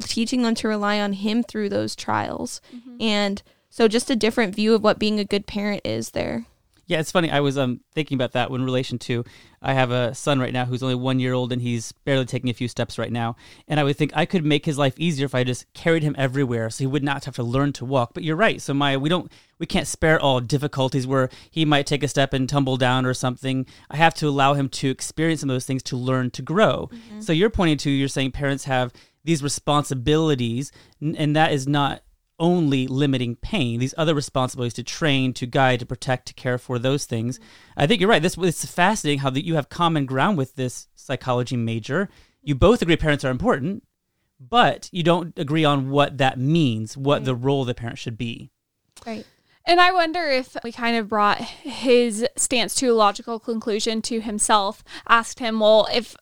teaching 0.00 0.42
them 0.42 0.54
to 0.54 0.68
rely 0.68 1.00
on 1.00 1.12
Him 1.12 1.42
through 1.42 1.68
those 1.68 1.94
trials. 1.94 2.62
Mm-hmm. 2.74 2.96
And 3.00 3.42
so, 3.72 3.88
just 3.88 4.10
a 4.10 4.16
different 4.16 4.54
view 4.54 4.74
of 4.74 4.82
what 4.82 4.98
being 4.98 5.18
a 5.18 5.24
good 5.24 5.46
parent 5.46 5.80
is 5.82 6.10
there. 6.10 6.44
Yeah, 6.84 7.00
it's 7.00 7.10
funny. 7.10 7.30
I 7.30 7.40
was 7.40 7.56
um 7.56 7.80
thinking 7.94 8.16
about 8.16 8.32
that 8.32 8.50
in 8.50 8.62
relation 8.66 8.98
to 8.98 9.24
I 9.62 9.72
have 9.72 9.90
a 9.90 10.14
son 10.14 10.38
right 10.40 10.52
now 10.52 10.66
who's 10.66 10.82
only 10.82 10.94
one 10.94 11.20
year 11.20 11.32
old 11.32 11.50
and 11.50 11.62
he's 11.62 11.92
barely 12.04 12.26
taking 12.26 12.50
a 12.50 12.52
few 12.52 12.68
steps 12.68 12.98
right 12.98 13.10
now. 13.10 13.34
And 13.66 13.80
I 13.80 13.84
would 13.84 13.96
think 13.96 14.12
I 14.14 14.26
could 14.26 14.44
make 14.44 14.66
his 14.66 14.76
life 14.76 14.92
easier 14.98 15.24
if 15.24 15.34
I 15.34 15.42
just 15.42 15.72
carried 15.72 16.02
him 16.02 16.14
everywhere 16.18 16.68
so 16.68 16.84
he 16.84 16.86
would 16.86 17.02
not 17.02 17.24
have 17.24 17.36
to 17.36 17.42
learn 17.42 17.72
to 17.74 17.86
walk. 17.86 18.12
But 18.12 18.24
you're 18.24 18.36
right. 18.36 18.60
So 18.60 18.74
Mya, 18.74 18.98
we 18.98 19.08
don't 19.08 19.32
we 19.58 19.64
can't 19.64 19.86
spare 19.86 20.20
all 20.20 20.40
difficulties 20.40 21.06
where 21.06 21.30
he 21.50 21.64
might 21.64 21.86
take 21.86 22.02
a 22.02 22.08
step 22.08 22.34
and 22.34 22.46
tumble 22.46 22.76
down 22.76 23.06
or 23.06 23.14
something. 23.14 23.64
I 23.88 23.96
have 23.96 24.12
to 24.16 24.28
allow 24.28 24.52
him 24.52 24.68
to 24.68 24.90
experience 24.90 25.40
some 25.40 25.48
of 25.48 25.54
those 25.54 25.64
things 25.64 25.82
to 25.84 25.96
learn 25.96 26.30
to 26.32 26.42
grow. 26.42 26.90
Mm-hmm. 26.92 27.20
So 27.22 27.32
you're 27.32 27.48
pointing 27.48 27.78
to 27.78 27.90
you're 27.90 28.08
saying 28.08 28.32
parents 28.32 28.64
have 28.64 28.92
these 29.24 29.42
responsibilities 29.42 30.72
and 31.00 31.34
that 31.36 31.52
is 31.52 31.66
not 31.66 32.02
only 32.42 32.88
limiting 32.88 33.36
pain, 33.36 33.78
these 33.78 33.94
other 33.96 34.14
responsibilities 34.14 34.74
to 34.74 34.82
train, 34.82 35.32
to 35.32 35.46
guide, 35.46 35.78
to 35.78 35.86
protect, 35.86 36.26
to 36.26 36.34
care 36.34 36.58
for 36.58 36.78
those 36.78 37.06
things. 37.06 37.38
I 37.76 37.86
think 37.86 38.00
you're 38.00 38.10
right. 38.10 38.20
This 38.20 38.36
it's 38.36 38.66
fascinating 38.66 39.20
how 39.20 39.30
that 39.30 39.46
you 39.46 39.54
have 39.54 39.70
common 39.70 40.04
ground 40.04 40.36
with 40.36 40.56
this 40.56 40.88
psychology 40.94 41.56
major. 41.56 42.10
You 42.42 42.56
both 42.56 42.82
agree 42.82 42.96
parents 42.96 43.24
are 43.24 43.30
important, 43.30 43.84
but 44.40 44.90
you 44.92 45.04
don't 45.04 45.38
agree 45.38 45.64
on 45.64 45.88
what 45.88 46.18
that 46.18 46.38
means, 46.38 46.96
what 46.96 47.18
right. 47.18 47.24
the 47.24 47.34
role 47.36 47.62
of 47.62 47.68
the 47.68 47.74
parent 47.74 47.98
should 47.98 48.18
be. 48.18 48.50
Right. 49.06 49.24
And 49.64 49.80
I 49.80 49.92
wonder 49.92 50.26
if 50.28 50.56
we 50.64 50.72
kind 50.72 50.96
of 50.96 51.08
brought 51.08 51.40
his 51.40 52.26
stance 52.36 52.74
to 52.76 52.88
a 52.88 52.94
logical 52.94 53.38
conclusion 53.38 54.02
to 54.02 54.20
himself, 54.20 54.82
asked 55.08 55.38
him, 55.38 55.60
well, 55.60 55.86
if 55.94 56.16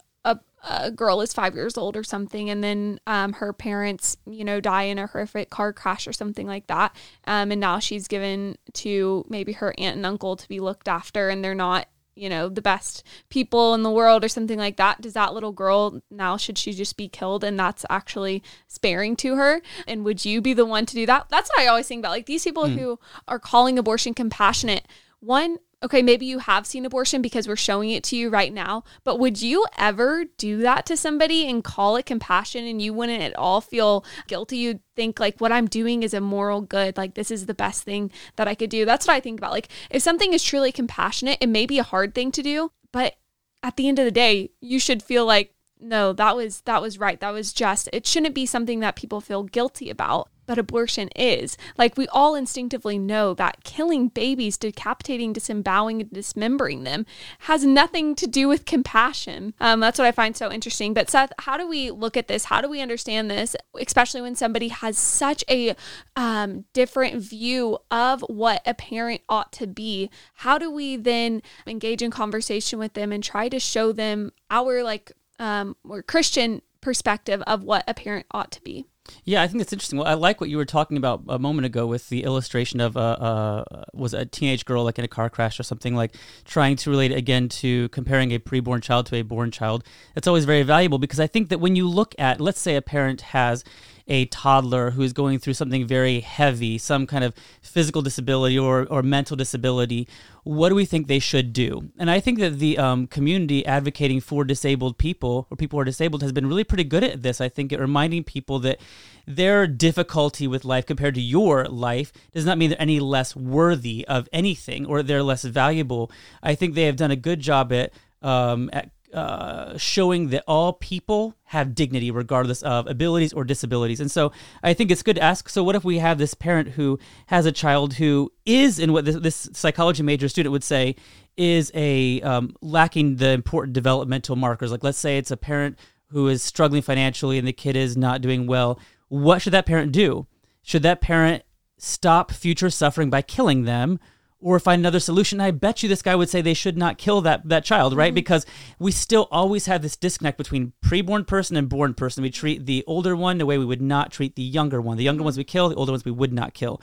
a, 0.62 0.90
girl 0.90 1.20
is 1.20 1.32
five 1.32 1.54
years 1.54 1.78
old 1.78 1.96
or 1.96 2.04
something, 2.04 2.50
and 2.50 2.62
then 2.62 3.00
um, 3.06 3.34
her 3.34 3.52
parents, 3.52 4.16
you 4.26 4.44
know, 4.44 4.60
die 4.60 4.84
in 4.84 4.98
a 4.98 5.06
horrific 5.06 5.50
car 5.50 5.72
crash 5.72 6.06
or 6.06 6.12
something 6.12 6.46
like 6.46 6.66
that. 6.66 6.94
Um, 7.26 7.50
and 7.50 7.60
now 7.60 7.78
she's 7.78 8.08
given 8.08 8.56
to 8.74 9.24
maybe 9.28 9.52
her 9.52 9.74
aunt 9.78 9.96
and 9.96 10.06
uncle 10.06 10.36
to 10.36 10.48
be 10.48 10.60
looked 10.60 10.88
after, 10.88 11.28
and 11.28 11.44
they're 11.44 11.54
not, 11.54 11.88
you 12.14 12.28
know, 12.28 12.48
the 12.48 12.60
best 12.60 13.06
people 13.30 13.72
in 13.72 13.82
the 13.82 13.90
world 13.90 14.24
or 14.24 14.28
something 14.28 14.58
like 14.58 14.76
that. 14.76 15.00
Does 15.00 15.14
that 15.14 15.32
little 15.32 15.52
girl 15.52 16.02
now, 16.10 16.36
should 16.36 16.58
she 16.58 16.72
just 16.72 16.96
be 16.96 17.08
killed? 17.08 17.44
And 17.44 17.58
that's 17.58 17.86
actually 17.88 18.42
sparing 18.68 19.16
to 19.16 19.36
her? 19.36 19.62
And 19.86 20.04
would 20.04 20.24
you 20.24 20.42
be 20.42 20.52
the 20.52 20.66
one 20.66 20.84
to 20.86 20.94
do 20.94 21.06
that? 21.06 21.28
That's 21.30 21.48
what 21.48 21.60
I 21.60 21.68
always 21.68 21.88
think 21.88 22.00
about. 22.00 22.10
Like 22.10 22.26
these 22.26 22.44
people 22.44 22.68
who 22.68 22.98
are 23.26 23.38
calling 23.38 23.78
abortion 23.78 24.12
compassionate. 24.12 24.86
One, 25.20 25.58
okay, 25.82 26.02
maybe 26.02 26.26
you 26.26 26.38
have 26.40 26.66
seen 26.66 26.84
abortion 26.84 27.22
because 27.22 27.48
we're 27.48 27.56
showing 27.56 27.90
it 27.90 28.04
to 28.04 28.16
you 28.16 28.28
right 28.28 28.52
now, 28.52 28.84
but 29.02 29.18
would 29.18 29.40
you 29.40 29.64
ever 29.78 30.24
do 30.36 30.58
that 30.58 30.84
to 30.86 30.96
somebody 30.96 31.48
and 31.48 31.64
call 31.64 31.96
it 31.96 32.06
compassion 32.06 32.66
and 32.66 32.82
you 32.82 32.92
wouldn't 32.92 33.22
at 33.22 33.36
all 33.36 33.60
feel 33.60 34.04
guilty? 34.26 34.58
You'd 34.58 34.80
think 34.94 35.18
like 35.18 35.40
what 35.40 35.52
I'm 35.52 35.66
doing 35.66 36.02
is 36.02 36.12
a 36.12 36.20
moral 36.20 36.60
good, 36.60 36.96
like 36.96 37.14
this 37.14 37.30
is 37.30 37.46
the 37.46 37.54
best 37.54 37.82
thing 37.82 38.10
that 38.36 38.48
I 38.48 38.54
could 38.54 38.70
do. 38.70 38.84
That's 38.84 39.06
what 39.06 39.14
I 39.14 39.20
think 39.20 39.40
about. 39.40 39.52
Like 39.52 39.68
if 39.90 40.02
something 40.02 40.32
is 40.34 40.44
truly 40.44 40.72
compassionate, 40.72 41.38
it 41.40 41.48
may 41.48 41.64
be 41.64 41.78
a 41.78 41.84
hard 41.84 42.14
thing 42.14 42.30
to 42.32 42.42
do, 42.42 42.72
but 42.92 43.16
at 43.62 43.76
the 43.76 43.88
end 43.88 43.98
of 43.98 44.04
the 44.04 44.10
day, 44.10 44.50
you 44.60 44.78
should 44.78 45.02
feel 45.02 45.24
like 45.24 45.54
no, 45.82 46.12
that 46.12 46.36
was 46.36 46.60
that 46.62 46.82
was 46.82 46.98
right. 46.98 47.18
That 47.20 47.30
was 47.30 47.52
just. 47.52 47.88
It 47.92 48.06
shouldn't 48.06 48.34
be 48.34 48.44
something 48.46 48.80
that 48.80 48.96
people 48.96 49.20
feel 49.20 49.44
guilty 49.44 49.88
about, 49.88 50.28
but 50.50 50.58
abortion 50.58 51.08
is. 51.14 51.56
Like 51.78 51.96
we 51.96 52.08
all 52.08 52.34
instinctively 52.34 52.98
know 52.98 53.34
that 53.34 53.62
killing 53.62 54.08
babies, 54.08 54.56
decapitating, 54.56 55.32
disemboweling, 55.32 56.00
and 56.00 56.12
dismembering 56.12 56.82
them 56.82 57.06
has 57.42 57.64
nothing 57.64 58.16
to 58.16 58.26
do 58.26 58.48
with 58.48 58.64
compassion. 58.64 59.54
Um, 59.60 59.78
that's 59.78 59.96
what 59.96 60.08
I 60.08 60.10
find 60.10 60.36
so 60.36 60.50
interesting. 60.50 60.92
But 60.92 61.08
Seth, 61.08 61.32
how 61.38 61.56
do 61.56 61.68
we 61.68 61.92
look 61.92 62.16
at 62.16 62.26
this? 62.26 62.46
How 62.46 62.60
do 62.60 62.68
we 62.68 62.80
understand 62.80 63.30
this, 63.30 63.54
especially 63.80 64.22
when 64.22 64.34
somebody 64.34 64.66
has 64.66 64.98
such 64.98 65.44
a 65.48 65.76
um, 66.16 66.64
different 66.72 67.22
view 67.22 67.78
of 67.88 68.22
what 68.22 68.60
a 68.66 68.74
parent 68.74 69.20
ought 69.28 69.52
to 69.52 69.68
be? 69.68 70.10
How 70.34 70.58
do 70.58 70.68
we 70.68 70.96
then 70.96 71.42
engage 71.64 72.02
in 72.02 72.10
conversation 72.10 72.80
with 72.80 72.94
them 72.94 73.12
and 73.12 73.22
try 73.22 73.48
to 73.48 73.60
show 73.60 73.92
them 73.92 74.32
our 74.50 74.82
like 74.82 75.12
um, 75.38 75.76
or 75.88 76.02
Christian 76.02 76.60
perspective 76.80 77.42
of 77.46 77.62
what 77.62 77.84
a 77.86 77.94
parent 77.94 78.26
ought 78.32 78.50
to 78.52 78.62
be. 78.62 78.86
Yeah, 79.24 79.42
I 79.42 79.48
think 79.48 79.58
that's 79.58 79.72
interesting. 79.72 79.98
Well, 79.98 80.06
I 80.06 80.14
like 80.14 80.40
what 80.40 80.50
you 80.50 80.56
were 80.56 80.64
talking 80.64 80.96
about 80.96 81.22
a 81.28 81.38
moment 81.38 81.66
ago 81.66 81.86
with 81.86 82.08
the 82.08 82.22
illustration 82.22 82.80
of 82.80 82.96
a, 82.96 83.00
a 83.00 83.84
was 83.92 84.14
a 84.14 84.24
teenage 84.24 84.64
girl 84.64 84.84
like 84.84 84.98
in 84.98 85.04
a 85.04 85.08
car 85.08 85.30
crash 85.30 85.58
or 85.58 85.62
something 85.62 85.94
like 85.94 86.14
trying 86.44 86.76
to 86.76 86.90
relate 86.90 87.12
again 87.12 87.48
to 87.48 87.88
comparing 87.88 88.32
a 88.32 88.38
preborn 88.38 88.82
child 88.82 89.06
to 89.06 89.16
a 89.16 89.22
born 89.22 89.50
child. 89.50 89.84
That's 90.14 90.28
always 90.28 90.44
very 90.44 90.62
valuable 90.62 90.98
because 90.98 91.20
I 91.20 91.26
think 91.26 91.48
that 91.48 91.58
when 91.58 91.76
you 91.76 91.88
look 91.88 92.14
at, 92.18 92.40
let's 92.40 92.60
say, 92.60 92.76
a 92.76 92.82
parent 92.82 93.20
has 93.22 93.64
a 94.10 94.26
toddler 94.26 94.90
who 94.90 95.02
is 95.02 95.12
going 95.12 95.38
through 95.38 95.54
something 95.54 95.86
very 95.86 96.18
heavy, 96.20 96.76
some 96.76 97.06
kind 97.06 97.22
of 97.22 97.32
physical 97.62 98.02
disability 98.02 98.58
or, 98.58 98.86
or 98.90 99.02
mental 99.02 99.36
disability, 99.36 100.08
what 100.42 100.70
do 100.70 100.74
we 100.74 100.84
think 100.84 101.06
they 101.06 101.20
should 101.20 101.52
do? 101.52 101.90
And 101.96 102.10
I 102.10 102.18
think 102.18 102.40
that 102.40 102.58
the 102.58 102.76
um, 102.76 103.06
community 103.06 103.64
advocating 103.64 104.20
for 104.20 104.44
disabled 104.44 104.98
people 104.98 105.46
or 105.48 105.56
people 105.56 105.76
who 105.76 105.82
are 105.82 105.84
disabled 105.84 106.22
has 106.22 106.32
been 106.32 106.48
really 106.48 106.64
pretty 106.64 106.84
good 106.84 107.04
at 107.04 107.22
this. 107.22 107.40
I 107.40 107.48
think 107.48 107.72
at 107.72 107.78
reminding 107.78 108.24
people 108.24 108.58
that 108.60 108.80
their 109.26 109.68
difficulty 109.68 110.48
with 110.48 110.64
life 110.64 110.86
compared 110.86 111.14
to 111.14 111.20
your 111.20 111.66
life 111.66 112.12
does 112.32 112.44
not 112.44 112.58
mean 112.58 112.70
they're 112.70 112.82
any 112.82 112.98
less 112.98 113.36
worthy 113.36 114.04
of 114.08 114.28
anything 114.32 114.86
or 114.86 115.04
they're 115.04 115.22
less 115.22 115.44
valuable. 115.44 116.10
I 116.42 116.56
think 116.56 116.74
they 116.74 116.84
have 116.84 116.96
done 116.96 117.12
a 117.12 117.16
good 117.16 117.38
job 117.38 117.72
at 117.72 117.92
um, 118.22 118.68
at 118.72 118.90
uh, 119.12 119.76
showing 119.76 120.28
that 120.28 120.44
all 120.46 120.74
people 120.74 121.34
have 121.44 121.74
dignity 121.74 122.10
regardless 122.10 122.62
of 122.62 122.86
abilities 122.86 123.32
or 123.32 123.44
disabilities. 123.44 124.00
And 124.00 124.10
so 124.10 124.32
I 124.62 124.72
think 124.74 124.90
it's 124.90 125.02
good 125.02 125.16
to 125.16 125.22
ask 125.22 125.48
so, 125.48 125.64
what 125.64 125.76
if 125.76 125.84
we 125.84 125.98
have 125.98 126.18
this 126.18 126.34
parent 126.34 126.68
who 126.68 126.98
has 127.26 127.46
a 127.46 127.52
child 127.52 127.94
who 127.94 128.32
is 128.46 128.78
in 128.78 128.92
what 128.92 129.04
this, 129.04 129.16
this 129.16 129.48
psychology 129.52 130.02
major 130.02 130.28
student 130.28 130.52
would 130.52 130.64
say 130.64 130.96
is 131.36 131.72
a 131.74 132.20
um, 132.22 132.54
lacking 132.60 133.16
the 133.16 133.30
important 133.30 133.72
developmental 133.72 134.36
markers? 134.36 134.70
Like, 134.70 134.84
let's 134.84 134.98
say 134.98 135.18
it's 135.18 135.30
a 135.30 135.36
parent 135.36 135.78
who 136.08 136.28
is 136.28 136.42
struggling 136.42 136.82
financially 136.82 137.38
and 137.38 137.46
the 137.46 137.52
kid 137.52 137.76
is 137.76 137.96
not 137.96 138.20
doing 138.20 138.46
well. 138.46 138.78
What 139.08 139.42
should 139.42 139.52
that 139.54 139.66
parent 139.66 139.92
do? 139.92 140.26
Should 140.62 140.82
that 140.82 141.00
parent 141.00 141.42
stop 141.78 142.30
future 142.30 142.70
suffering 142.70 143.10
by 143.10 143.22
killing 143.22 143.64
them? 143.64 143.98
Or 144.40 144.58
find 144.58 144.80
another 144.80 145.00
solution. 145.00 145.40
I 145.40 145.50
bet 145.50 145.82
you 145.82 145.88
this 145.88 146.02
guy 146.02 146.14
would 146.14 146.30
say 146.30 146.40
they 146.40 146.54
should 146.54 146.78
not 146.78 146.98
kill 146.98 147.20
that 147.22 147.48
that 147.48 147.64
child, 147.64 147.96
right? 147.96 148.08
Mm-hmm. 148.08 148.14
Because 148.14 148.46
we 148.78 148.92
still 148.92 149.28
always 149.30 149.66
have 149.66 149.82
this 149.82 149.96
disconnect 149.96 150.38
between 150.38 150.72
preborn 150.84 151.26
person 151.26 151.56
and 151.56 151.68
born 151.68 151.94
person. 151.94 152.22
We 152.22 152.30
treat 152.30 152.66
the 152.66 152.84
older 152.86 153.14
one 153.14 153.38
the 153.38 153.46
way 153.46 153.58
we 153.58 153.64
would 153.64 153.82
not 153.82 154.10
treat 154.10 154.36
the 154.36 154.42
younger 154.42 154.80
one. 154.80 154.96
The 154.96 155.04
younger 155.04 155.22
ones 155.22 155.36
we 155.36 155.44
kill, 155.44 155.68
the 155.68 155.76
older 155.76 155.92
ones 155.92 156.04
we 156.04 156.10
would 156.10 156.32
not 156.32 156.54
kill. 156.54 156.80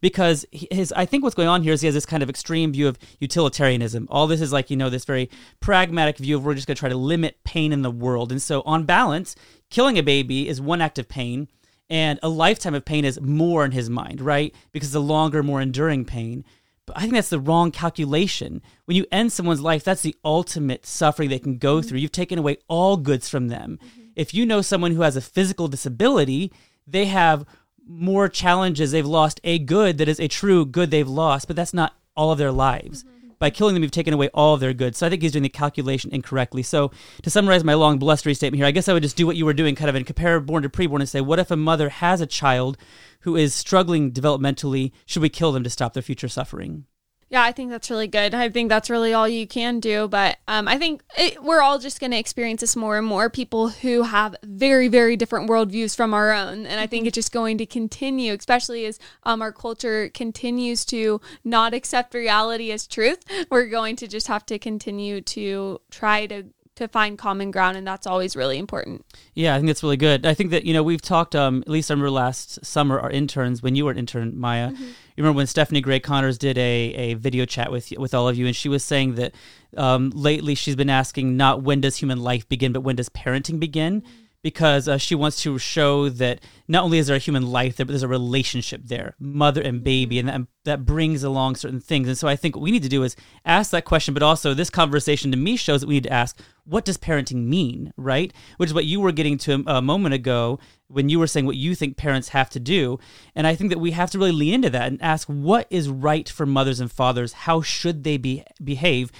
Because 0.00 0.46
his, 0.50 0.92
I 0.92 1.04
think 1.04 1.22
what's 1.22 1.34
going 1.34 1.48
on 1.48 1.62
here 1.62 1.74
is 1.74 1.82
he 1.82 1.86
has 1.86 1.94
this 1.94 2.06
kind 2.06 2.22
of 2.22 2.30
extreme 2.30 2.72
view 2.72 2.88
of 2.88 2.98
utilitarianism. 3.18 4.08
All 4.10 4.26
this 4.26 4.40
is 4.40 4.52
like 4.52 4.70
you 4.70 4.76
know 4.76 4.88
this 4.88 5.04
very 5.04 5.28
pragmatic 5.60 6.16
view 6.16 6.36
of 6.36 6.44
we're 6.44 6.54
just 6.54 6.66
going 6.66 6.76
to 6.76 6.80
try 6.80 6.88
to 6.88 6.96
limit 6.96 7.42
pain 7.44 7.72
in 7.72 7.82
the 7.82 7.90
world. 7.90 8.32
And 8.32 8.40
so, 8.40 8.62
on 8.62 8.84
balance, 8.84 9.36
killing 9.68 9.98
a 9.98 10.02
baby 10.02 10.48
is 10.48 10.60
one 10.60 10.80
act 10.80 10.98
of 10.98 11.08
pain, 11.08 11.48
and 11.90 12.20
a 12.22 12.28
lifetime 12.28 12.74
of 12.74 12.84
pain 12.84 13.04
is 13.04 13.20
more 13.20 13.64
in 13.64 13.72
his 13.72 13.90
mind, 13.90 14.20
right? 14.20 14.54
Because 14.72 14.92
the 14.92 15.00
longer, 15.00 15.42
more 15.42 15.60
enduring 15.60 16.04
pain. 16.04 16.44
But 16.86 16.96
I 16.96 17.00
think 17.02 17.14
that's 17.14 17.28
the 17.28 17.40
wrong 17.40 17.70
calculation. 17.70 18.62
When 18.86 18.96
you 18.96 19.06
end 19.12 19.32
someone's 19.32 19.60
life, 19.60 19.84
that's 19.84 20.02
the 20.02 20.16
ultimate 20.24 20.86
suffering 20.86 21.28
they 21.28 21.38
can 21.38 21.58
go 21.58 21.76
mm-hmm. 21.78 21.88
through. 21.88 21.98
You've 21.98 22.12
taken 22.12 22.38
away 22.38 22.58
all 22.68 22.96
goods 22.96 23.28
from 23.28 23.48
them. 23.48 23.78
Mm-hmm. 23.82 24.00
If 24.16 24.34
you 24.34 24.44
know 24.44 24.62
someone 24.62 24.92
who 24.92 25.02
has 25.02 25.16
a 25.16 25.20
physical 25.20 25.68
disability, 25.68 26.52
they 26.86 27.06
have 27.06 27.44
more 27.86 28.28
challenges. 28.28 28.92
They've 28.92 29.06
lost 29.06 29.40
a 29.44 29.58
good 29.58 29.98
that 29.98 30.08
is 30.08 30.20
a 30.20 30.28
true 30.28 30.66
good 30.66 30.90
they've 30.90 31.08
lost, 31.08 31.46
but 31.46 31.56
that's 31.56 31.74
not 31.74 31.94
all 32.16 32.32
of 32.32 32.38
their 32.38 32.52
lives. 32.52 33.04
Mm-hmm. 33.04 33.19
By 33.40 33.48
killing 33.48 33.72
them, 33.72 33.82
you've 33.82 33.90
taken 33.90 34.12
away 34.12 34.28
all 34.34 34.52
of 34.52 34.60
their 34.60 34.74
goods. 34.74 34.98
So 34.98 35.06
I 35.06 35.10
think 35.10 35.22
he's 35.22 35.32
doing 35.32 35.42
the 35.42 35.48
calculation 35.48 36.12
incorrectly. 36.12 36.62
So 36.62 36.90
to 37.22 37.30
summarize 37.30 37.64
my 37.64 37.72
long 37.72 37.98
blustery 37.98 38.34
statement 38.34 38.58
here, 38.58 38.66
I 38.66 38.70
guess 38.70 38.86
I 38.86 38.92
would 38.92 39.02
just 39.02 39.16
do 39.16 39.26
what 39.26 39.36
you 39.36 39.46
were 39.46 39.54
doing, 39.54 39.74
kind 39.74 39.88
of, 39.88 39.94
and 39.94 40.04
compare 40.04 40.38
born 40.40 40.62
to 40.62 40.68
preborn 40.68 41.00
and 41.00 41.08
say, 41.08 41.22
what 41.22 41.38
if 41.38 41.50
a 41.50 41.56
mother 41.56 41.88
has 41.88 42.20
a 42.20 42.26
child 42.26 42.76
who 43.20 43.36
is 43.36 43.54
struggling 43.54 44.12
developmentally, 44.12 44.92
should 45.06 45.22
we 45.22 45.30
kill 45.30 45.52
them 45.52 45.64
to 45.64 45.70
stop 45.70 45.94
their 45.94 46.02
future 46.02 46.28
suffering? 46.28 46.84
Yeah, 47.30 47.44
I 47.44 47.52
think 47.52 47.70
that's 47.70 47.90
really 47.90 48.08
good. 48.08 48.34
I 48.34 48.48
think 48.48 48.68
that's 48.68 48.90
really 48.90 49.14
all 49.14 49.28
you 49.28 49.46
can 49.46 49.78
do. 49.78 50.08
But 50.08 50.38
um, 50.48 50.66
I 50.66 50.76
think 50.78 51.02
it, 51.16 51.40
we're 51.40 51.62
all 51.62 51.78
just 51.78 52.00
going 52.00 52.10
to 52.10 52.18
experience 52.18 52.60
this 52.60 52.74
more 52.74 52.98
and 52.98 53.06
more. 53.06 53.30
People 53.30 53.68
who 53.68 54.02
have 54.02 54.34
very, 54.42 54.88
very 54.88 55.16
different 55.16 55.48
worldviews 55.48 55.94
from 55.94 56.12
our 56.12 56.32
own, 56.32 56.66
and 56.66 56.80
I 56.80 56.88
think 56.88 57.06
it's 57.06 57.14
just 57.14 57.30
going 57.30 57.56
to 57.58 57.66
continue, 57.66 58.34
especially 58.34 58.84
as 58.84 58.98
um, 59.22 59.42
our 59.42 59.52
culture 59.52 60.08
continues 60.08 60.84
to 60.86 61.20
not 61.44 61.72
accept 61.72 62.14
reality 62.14 62.72
as 62.72 62.88
truth. 62.88 63.22
We're 63.50 63.66
going 63.66 63.94
to 63.96 64.08
just 64.08 64.26
have 64.26 64.44
to 64.46 64.58
continue 64.58 65.20
to 65.20 65.80
try 65.88 66.26
to 66.26 66.46
to 66.80 66.88
find 66.88 67.16
common 67.16 67.50
ground 67.50 67.76
and 67.76 67.86
that's 67.86 68.06
always 68.06 68.34
really 68.34 68.58
important. 68.58 69.04
Yeah 69.34 69.54
i 69.54 69.58
think 69.58 69.68
that's 69.68 69.82
really 69.82 69.96
good. 69.96 70.26
I 70.26 70.34
think 70.34 70.50
that 70.50 70.64
you 70.64 70.74
know 70.74 70.82
we've 70.82 71.02
talked 71.02 71.36
um, 71.36 71.62
at 71.62 71.68
least 71.68 71.90
i 71.90 71.94
remember 71.94 72.10
last 72.10 72.64
summer 72.64 72.98
our 72.98 73.10
interns 73.10 73.62
when 73.62 73.74
you 73.74 73.84
were 73.84 73.92
an 73.92 73.98
intern 73.98 74.38
mya 74.38 74.72
mm-hmm. 74.72 74.82
you 74.82 74.94
remember 75.16 75.36
when 75.36 75.46
stephanie 75.46 75.80
gray 75.80 76.00
connors 76.00 76.38
did 76.38 76.58
a, 76.58 76.94
a 76.94 77.14
video 77.14 77.44
chat 77.44 77.70
with 77.70 77.92
with 77.98 78.14
all 78.14 78.28
of 78.28 78.36
you 78.36 78.46
and 78.46 78.56
she 78.56 78.68
was 78.68 78.84
saying 78.84 79.14
that 79.14 79.34
um, 79.76 80.10
lately 80.14 80.54
she's 80.54 80.76
been 80.76 80.90
asking 80.90 81.36
not 81.36 81.62
when 81.62 81.80
does 81.80 81.96
human 81.96 82.20
life 82.20 82.48
begin 82.48 82.72
but 82.72 82.80
when 82.80 82.96
does 82.96 83.08
parenting 83.08 83.60
begin? 83.60 84.02
Mm-hmm 84.02 84.19
because 84.42 84.88
uh, 84.88 84.96
she 84.96 85.14
wants 85.14 85.42
to 85.42 85.58
show 85.58 86.08
that 86.08 86.40
not 86.66 86.84
only 86.84 86.98
is 86.98 87.08
there 87.08 87.16
a 87.16 87.20
human 87.20 87.46
life 87.46 87.76
there, 87.76 87.84
but 87.84 87.92
there's 87.92 88.02
a 88.02 88.08
relationship 88.08 88.82
there, 88.84 89.14
mother 89.18 89.60
and 89.60 89.84
baby, 89.84 90.18
and 90.18 90.28
that, 90.28 90.40
that 90.64 90.86
brings 90.86 91.22
along 91.22 91.56
certain 91.56 91.80
things. 91.80 92.08
And 92.08 92.16
so 92.16 92.26
I 92.26 92.36
think 92.36 92.56
what 92.56 92.62
we 92.62 92.70
need 92.70 92.82
to 92.82 92.88
do 92.88 93.02
is 93.02 93.16
ask 93.44 93.70
that 93.72 93.84
question, 93.84 94.14
but 94.14 94.22
also 94.22 94.54
this 94.54 94.70
conversation 94.70 95.30
to 95.30 95.36
me 95.36 95.56
shows 95.56 95.80
that 95.80 95.88
we 95.88 95.94
need 95.94 96.04
to 96.04 96.12
ask, 96.12 96.40
what 96.64 96.84
does 96.84 96.96
parenting 96.96 97.46
mean, 97.46 97.92
right? 97.96 98.32
Which 98.56 98.70
is 98.70 98.74
what 98.74 98.84
you 98.84 99.00
were 99.00 99.12
getting 99.12 99.36
to 99.38 99.64
a, 99.66 99.76
a 99.76 99.82
moment 99.82 100.14
ago 100.14 100.58
when 100.88 101.08
you 101.08 101.18
were 101.18 101.26
saying 101.26 101.46
what 101.46 101.56
you 101.56 101.74
think 101.74 101.96
parents 101.96 102.28
have 102.28 102.48
to 102.50 102.60
do. 102.60 102.98
And 103.34 103.46
I 103.46 103.54
think 103.54 103.70
that 103.70 103.78
we 103.78 103.90
have 103.90 104.10
to 104.12 104.18
really 104.18 104.32
lean 104.32 104.54
into 104.54 104.70
that 104.70 104.88
and 104.88 105.02
ask 105.02 105.28
what 105.28 105.66
is 105.70 105.88
right 105.88 106.28
for 106.28 106.46
mothers 106.46 106.80
and 106.80 106.90
fathers? 106.90 107.32
How 107.32 107.60
should 107.60 108.04
they 108.04 108.16
be, 108.16 108.44
behave? 108.62 109.10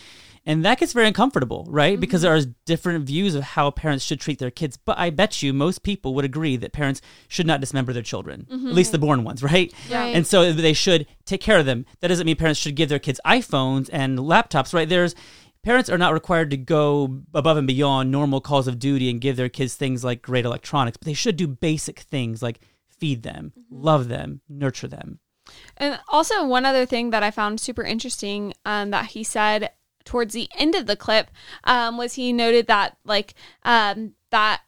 And 0.46 0.64
that 0.64 0.78
gets 0.78 0.92
very 0.92 1.06
uncomfortable, 1.06 1.66
right? 1.68 1.94
Mm-hmm. 1.94 2.00
Because 2.00 2.22
there 2.22 2.34
are 2.34 2.40
different 2.64 3.04
views 3.04 3.34
of 3.34 3.42
how 3.42 3.70
parents 3.70 4.04
should 4.04 4.20
treat 4.20 4.38
their 4.38 4.50
kids. 4.50 4.76
But 4.76 4.98
I 4.98 5.10
bet 5.10 5.42
you 5.42 5.52
most 5.52 5.82
people 5.82 6.14
would 6.14 6.24
agree 6.24 6.56
that 6.56 6.72
parents 6.72 7.02
should 7.28 7.46
not 7.46 7.60
dismember 7.60 7.92
their 7.92 8.02
children, 8.02 8.46
mm-hmm. 8.50 8.68
at 8.68 8.74
least 8.74 8.92
the 8.92 8.98
born 8.98 9.22
ones, 9.22 9.42
right? 9.42 9.72
right? 9.90 10.14
And 10.14 10.26
so 10.26 10.52
they 10.52 10.72
should 10.72 11.06
take 11.26 11.40
care 11.40 11.58
of 11.58 11.66
them. 11.66 11.84
That 12.00 12.08
doesn't 12.08 12.26
mean 12.26 12.36
parents 12.36 12.60
should 12.60 12.74
give 12.74 12.88
their 12.88 12.98
kids 12.98 13.20
iPhones 13.26 13.90
and 13.92 14.18
laptops, 14.18 14.72
right? 14.72 14.88
There's 14.88 15.14
parents 15.62 15.90
are 15.90 15.98
not 15.98 16.14
required 16.14 16.50
to 16.50 16.56
go 16.56 17.20
above 17.34 17.56
and 17.56 17.66
beyond 17.66 18.10
normal 18.10 18.40
calls 18.40 18.66
of 18.66 18.78
duty 18.78 19.10
and 19.10 19.20
give 19.20 19.36
their 19.36 19.48
kids 19.48 19.74
things 19.74 20.02
like 20.02 20.22
great 20.22 20.44
electronics, 20.44 20.96
but 20.96 21.06
they 21.06 21.14
should 21.14 21.36
do 21.36 21.46
basic 21.46 22.00
things 22.00 22.42
like 22.42 22.60
feed 22.88 23.22
them, 23.22 23.52
mm-hmm. 23.58 23.84
love 23.84 24.08
them, 24.08 24.40
nurture 24.48 24.88
them. 24.88 25.20
And 25.76 25.98
also, 26.08 26.46
one 26.46 26.64
other 26.64 26.86
thing 26.86 27.10
that 27.10 27.22
I 27.22 27.30
found 27.30 27.60
super 27.60 27.82
interesting 27.82 28.54
um, 28.64 28.90
that 28.90 29.06
he 29.06 29.24
said 29.24 29.70
towards 30.04 30.34
the 30.34 30.48
end 30.58 30.74
of 30.74 30.86
the 30.86 30.96
clip 30.96 31.30
um, 31.64 31.96
was 31.96 32.14
he 32.14 32.32
noted 32.32 32.66
that 32.66 32.96
like 33.04 33.34
um, 33.64 34.14
that 34.30 34.62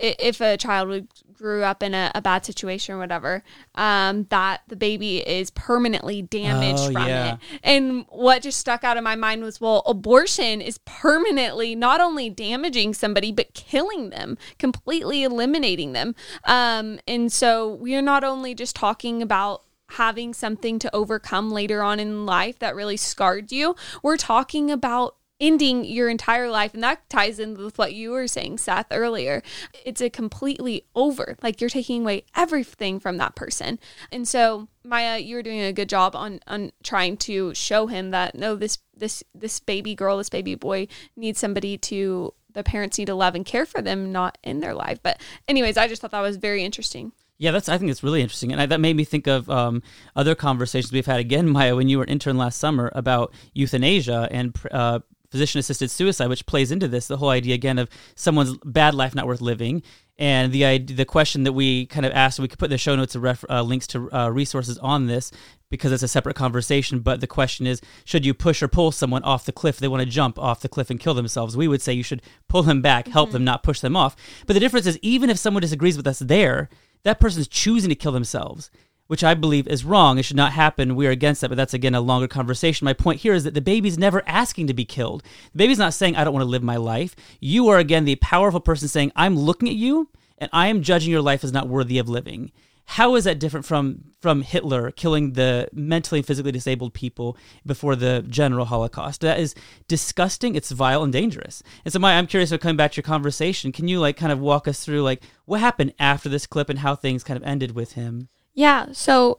if 0.00 0.40
a 0.40 0.56
child 0.56 0.88
would 0.88 1.08
grew 1.32 1.62
up 1.62 1.82
in 1.82 1.94
a, 1.94 2.10
a 2.14 2.22
bad 2.22 2.44
situation 2.44 2.94
or 2.94 2.98
whatever, 2.98 3.42
um, 3.74 4.26
that 4.30 4.60
the 4.68 4.76
baby 4.76 5.18
is 5.18 5.50
permanently 5.50 6.22
damaged 6.22 6.82
Oh, 6.82 6.92
from 6.92 7.06
yeah. 7.06 7.34
it. 7.34 7.40
And 7.62 8.06
what 8.08 8.42
just 8.42 8.58
stuck 8.58 8.84
out 8.84 8.96
in 8.96 9.04
my 9.04 9.16
mind 9.16 9.42
was, 9.42 9.60
well, 9.60 9.82
abortion 9.86 10.60
is 10.60 10.78
permanently 10.84 11.74
not 11.74 12.00
only 12.00 12.30
damaging 12.30 12.94
somebody 12.94 13.32
but 13.32 13.54
killing 13.54 14.10
them, 14.10 14.36
completely 14.58 15.22
eliminating 15.22 15.92
them. 15.92 16.14
Um, 16.44 16.98
and 17.06 17.32
so 17.32 17.74
we 17.74 17.94
are 17.94 18.02
not 18.02 18.24
only 18.24 18.54
just 18.54 18.76
talking 18.76 19.22
about 19.22 19.62
having 19.90 20.34
something 20.34 20.78
to 20.78 20.94
overcome 20.94 21.50
later 21.50 21.82
on 21.82 22.00
in 22.00 22.26
life 22.26 22.58
that 22.58 22.74
really 22.74 22.96
scarred 22.96 23.50
you, 23.52 23.74
we're 24.02 24.16
talking 24.16 24.70
about 24.70 25.16
ending 25.40 25.84
your 25.84 26.08
entire 26.08 26.50
life 26.50 26.74
and 26.74 26.82
that 26.82 27.08
ties 27.08 27.38
in 27.38 27.54
with 27.54 27.78
what 27.78 27.94
you 27.94 28.10
were 28.10 28.26
saying 28.26 28.58
Seth 28.58 28.86
earlier. 28.90 29.42
It's 29.84 30.00
a 30.00 30.10
completely 30.10 30.84
over 30.94 31.36
like 31.42 31.60
you're 31.60 31.70
taking 31.70 32.02
away 32.02 32.24
everything 32.34 32.98
from 32.98 33.18
that 33.18 33.36
person. 33.36 33.78
And 34.10 34.26
so 34.26 34.68
Mya 34.84 35.18
you 35.18 35.36
were 35.36 35.42
doing 35.42 35.60
a 35.60 35.72
good 35.72 35.88
job 35.88 36.16
on 36.16 36.40
on 36.46 36.72
trying 36.82 37.16
to 37.18 37.54
show 37.54 37.86
him 37.86 38.10
that 38.10 38.34
no 38.34 38.56
this 38.56 38.78
this 38.96 39.22
this 39.34 39.60
baby 39.60 39.94
girl 39.94 40.18
this 40.18 40.28
baby 40.28 40.54
boy 40.54 40.88
needs 41.16 41.38
somebody 41.38 41.78
to 41.78 42.34
the 42.52 42.64
parents 42.64 42.98
need 42.98 43.06
to 43.06 43.14
love 43.14 43.34
and 43.34 43.46
care 43.46 43.66
for 43.66 43.80
them 43.80 44.10
not 44.10 44.38
in 44.42 44.60
their 44.60 44.74
life. 44.74 44.98
But 45.02 45.20
anyways 45.46 45.76
I 45.76 45.86
just 45.86 46.02
thought 46.02 46.10
that 46.10 46.20
was 46.20 46.36
very 46.36 46.64
interesting 46.64 47.12
Yeah, 47.38 47.52
that's. 47.52 47.68
I 47.68 47.78
think 47.78 47.90
it's 47.90 48.02
really 48.02 48.20
interesting, 48.20 48.50
and 48.50 48.60
I, 48.60 48.66
that 48.66 48.80
made 48.80 48.96
me 48.96 49.04
think 49.04 49.28
of 49.28 49.48
um, 49.48 49.82
other 50.16 50.34
conversations 50.34 50.92
we've 50.92 51.06
had 51.06 51.20
again, 51.20 51.50
Mya, 51.50 51.76
when 51.76 51.88
you 51.88 51.98
were 51.98 52.04
an 52.04 52.10
intern 52.10 52.36
last 52.36 52.58
summer 52.58 52.90
about 52.96 53.32
euthanasia 53.54 54.28
and 54.32 54.56
uh, 54.72 54.98
physician-assisted 55.30 55.90
suicide, 55.90 56.28
which 56.28 56.46
plays 56.46 56.72
into 56.72 56.88
this. 56.88 57.06
The 57.06 57.18
whole 57.18 57.28
idea 57.28 57.54
again 57.54 57.78
of 57.78 57.88
someone's 58.16 58.56
bad 58.64 58.94
life 58.94 59.14
not 59.14 59.28
worth 59.28 59.40
living, 59.40 59.84
and 60.18 60.52
the 60.52 60.64
idea, 60.64 60.96
the 60.96 61.04
question 61.04 61.44
that 61.44 61.52
we 61.52 61.86
kind 61.86 62.04
of 62.04 62.12
asked. 62.12 62.40
We 62.40 62.48
could 62.48 62.58
put 62.58 62.66
in 62.66 62.70
the 62.72 62.78
show 62.78 62.96
notes 62.96 63.14
ref, 63.14 63.44
uh, 63.48 63.62
links 63.62 63.86
to 63.88 64.12
uh, 64.12 64.30
resources 64.30 64.76
on 64.78 65.06
this 65.06 65.30
because 65.70 65.92
it's 65.92 66.02
a 66.02 66.08
separate 66.08 66.34
conversation. 66.34 66.98
But 66.98 67.20
the 67.20 67.28
question 67.28 67.68
is, 67.68 67.80
should 68.04 68.26
you 68.26 68.34
push 68.34 68.62
or 68.62 68.68
pull 68.68 68.90
someone 68.90 69.22
off 69.22 69.44
the 69.44 69.52
cliff? 69.52 69.78
They 69.78 69.86
want 69.86 70.02
to 70.02 70.08
jump 70.08 70.40
off 70.40 70.60
the 70.60 70.68
cliff 70.68 70.90
and 70.90 70.98
kill 70.98 71.14
themselves. 71.14 71.56
We 71.56 71.68
would 71.68 71.82
say 71.82 71.92
you 71.92 72.02
should 72.02 72.22
pull 72.48 72.64
them 72.64 72.82
back, 72.82 73.06
help 73.06 73.30
them, 73.30 73.44
not 73.44 73.62
push 73.62 73.78
them 73.78 73.94
off. 73.94 74.16
But 74.46 74.54
the 74.54 74.60
difference 74.60 74.86
is, 74.86 74.98
even 75.02 75.30
if 75.30 75.38
someone 75.38 75.60
disagrees 75.60 75.96
with 75.96 76.08
us 76.08 76.18
there, 76.18 76.68
that 77.02 77.20
person's 77.20 77.48
choosing 77.48 77.88
to 77.88 77.94
kill 77.94 78.12
themselves, 78.12 78.70
which 79.06 79.24
I 79.24 79.34
believe 79.34 79.66
is 79.66 79.84
wrong. 79.84 80.18
It 80.18 80.24
should 80.24 80.36
not 80.36 80.52
happen. 80.52 80.96
We 80.96 81.06
are 81.06 81.10
against 81.10 81.40
that, 81.40 81.48
but 81.48 81.56
that's 81.56 81.74
again 81.74 81.94
a 81.94 82.00
longer 82.00 82.28
conversation. 82.28 82.84
My 82.84 82.92
point 82.92 83.20
here 83.20 83.34
is 83.34 83.44
that 83.44 83.54
the 83.54 83.60
baby's 83.60 83.98
never 83.98 84.22
asking 84.26 84.66
to 84.66 84.74
be 84.74 84.84
killed. 84.84 85.22
The 85.52 85.58
baby's 85.58 85.78
not 85.78 85.94
saying, 85.94 86.16
I 86.16 86.24
don't 86.24 86.34
want 86.34 86.44
to 86.44 86.50
live 86.50 86.62
my 86.62 86.76
life. 86.76 87.16
You 87.40 87.68
are 87.68 87.78
again 87.78 88.04
the 88.04 88.16
powerful 88.16 88.60
person 88.60 88.88
saying, 88.88 89.12
I'm 89.16 89.36
looking 89.36 89.68
at 89.68 89.74
you 89.74 90.08
and 90.38 90.50
I 90.52 90.68
am 90.68 90.82
judging 90.82 91.10
your 91.10 91.22
life 91.22 91.42
as 91.44 91.52
not 91.52 91.68
worthy 91.68 91.98
of 91.98 92.08
living. 92.08 92.52
How 92.92 93.14
is 93.16 93.24
that 93.24 93.38
different 93.38 93.66
from 93.66 94.04
from 94.20 94.42
Hitler 94.42 94.90
killing 94.90 95.34
the 95.34 95.68
mentally 95.72 96.20
and 96.20 96.26
physically 96.26 96.52
disabled 96.52 96.94
people 96.94 97.36
before 97.64 97.94
the 97.94 98.24
general 98.28 98.64
Holocaust? 98.64 99.20
That 99.20 99.38
is 99.38 99.54
disgusting. 99.88 100.54
It's 100.54 100.70
vile 100.70 101.02
and 101.02 101.12
dangerous. 101.12 101.62
And 101.84 101.92
so, 101.92 101.98
Mya, 101.98 102.08
I'm 102.08 102.26
curious. 102.26 102.50
So, 102.50 102.58
coming 102.58 102.76
back 102.76 102.92
to 102.92 102.96
your 102.96 103.02
conversation, 103.02 103.72
can 103.72 103.88
you 103.88 104.00
like 104.00 104.16
kind 104.16 104.32
of 104.32 104.40
walk 104.40 104.66
us 104.66 104.84
through 104.84 105.02
like 105.02 105.22
what 105.44 105.60
happened 105.60 105.92
after 105.98 106.28
this 106.28 106.46
clip 106.46 106.68
and 106.68 106.78
how 106.78 106.94
things 106.94 107.22
kind 107.22 107.36
of 107.36 107.42
ended 107.44 107.74
with 107.74 107.92
him? 107.92 108.28
Yeah. 108.58 108.86
So 108.90 109.38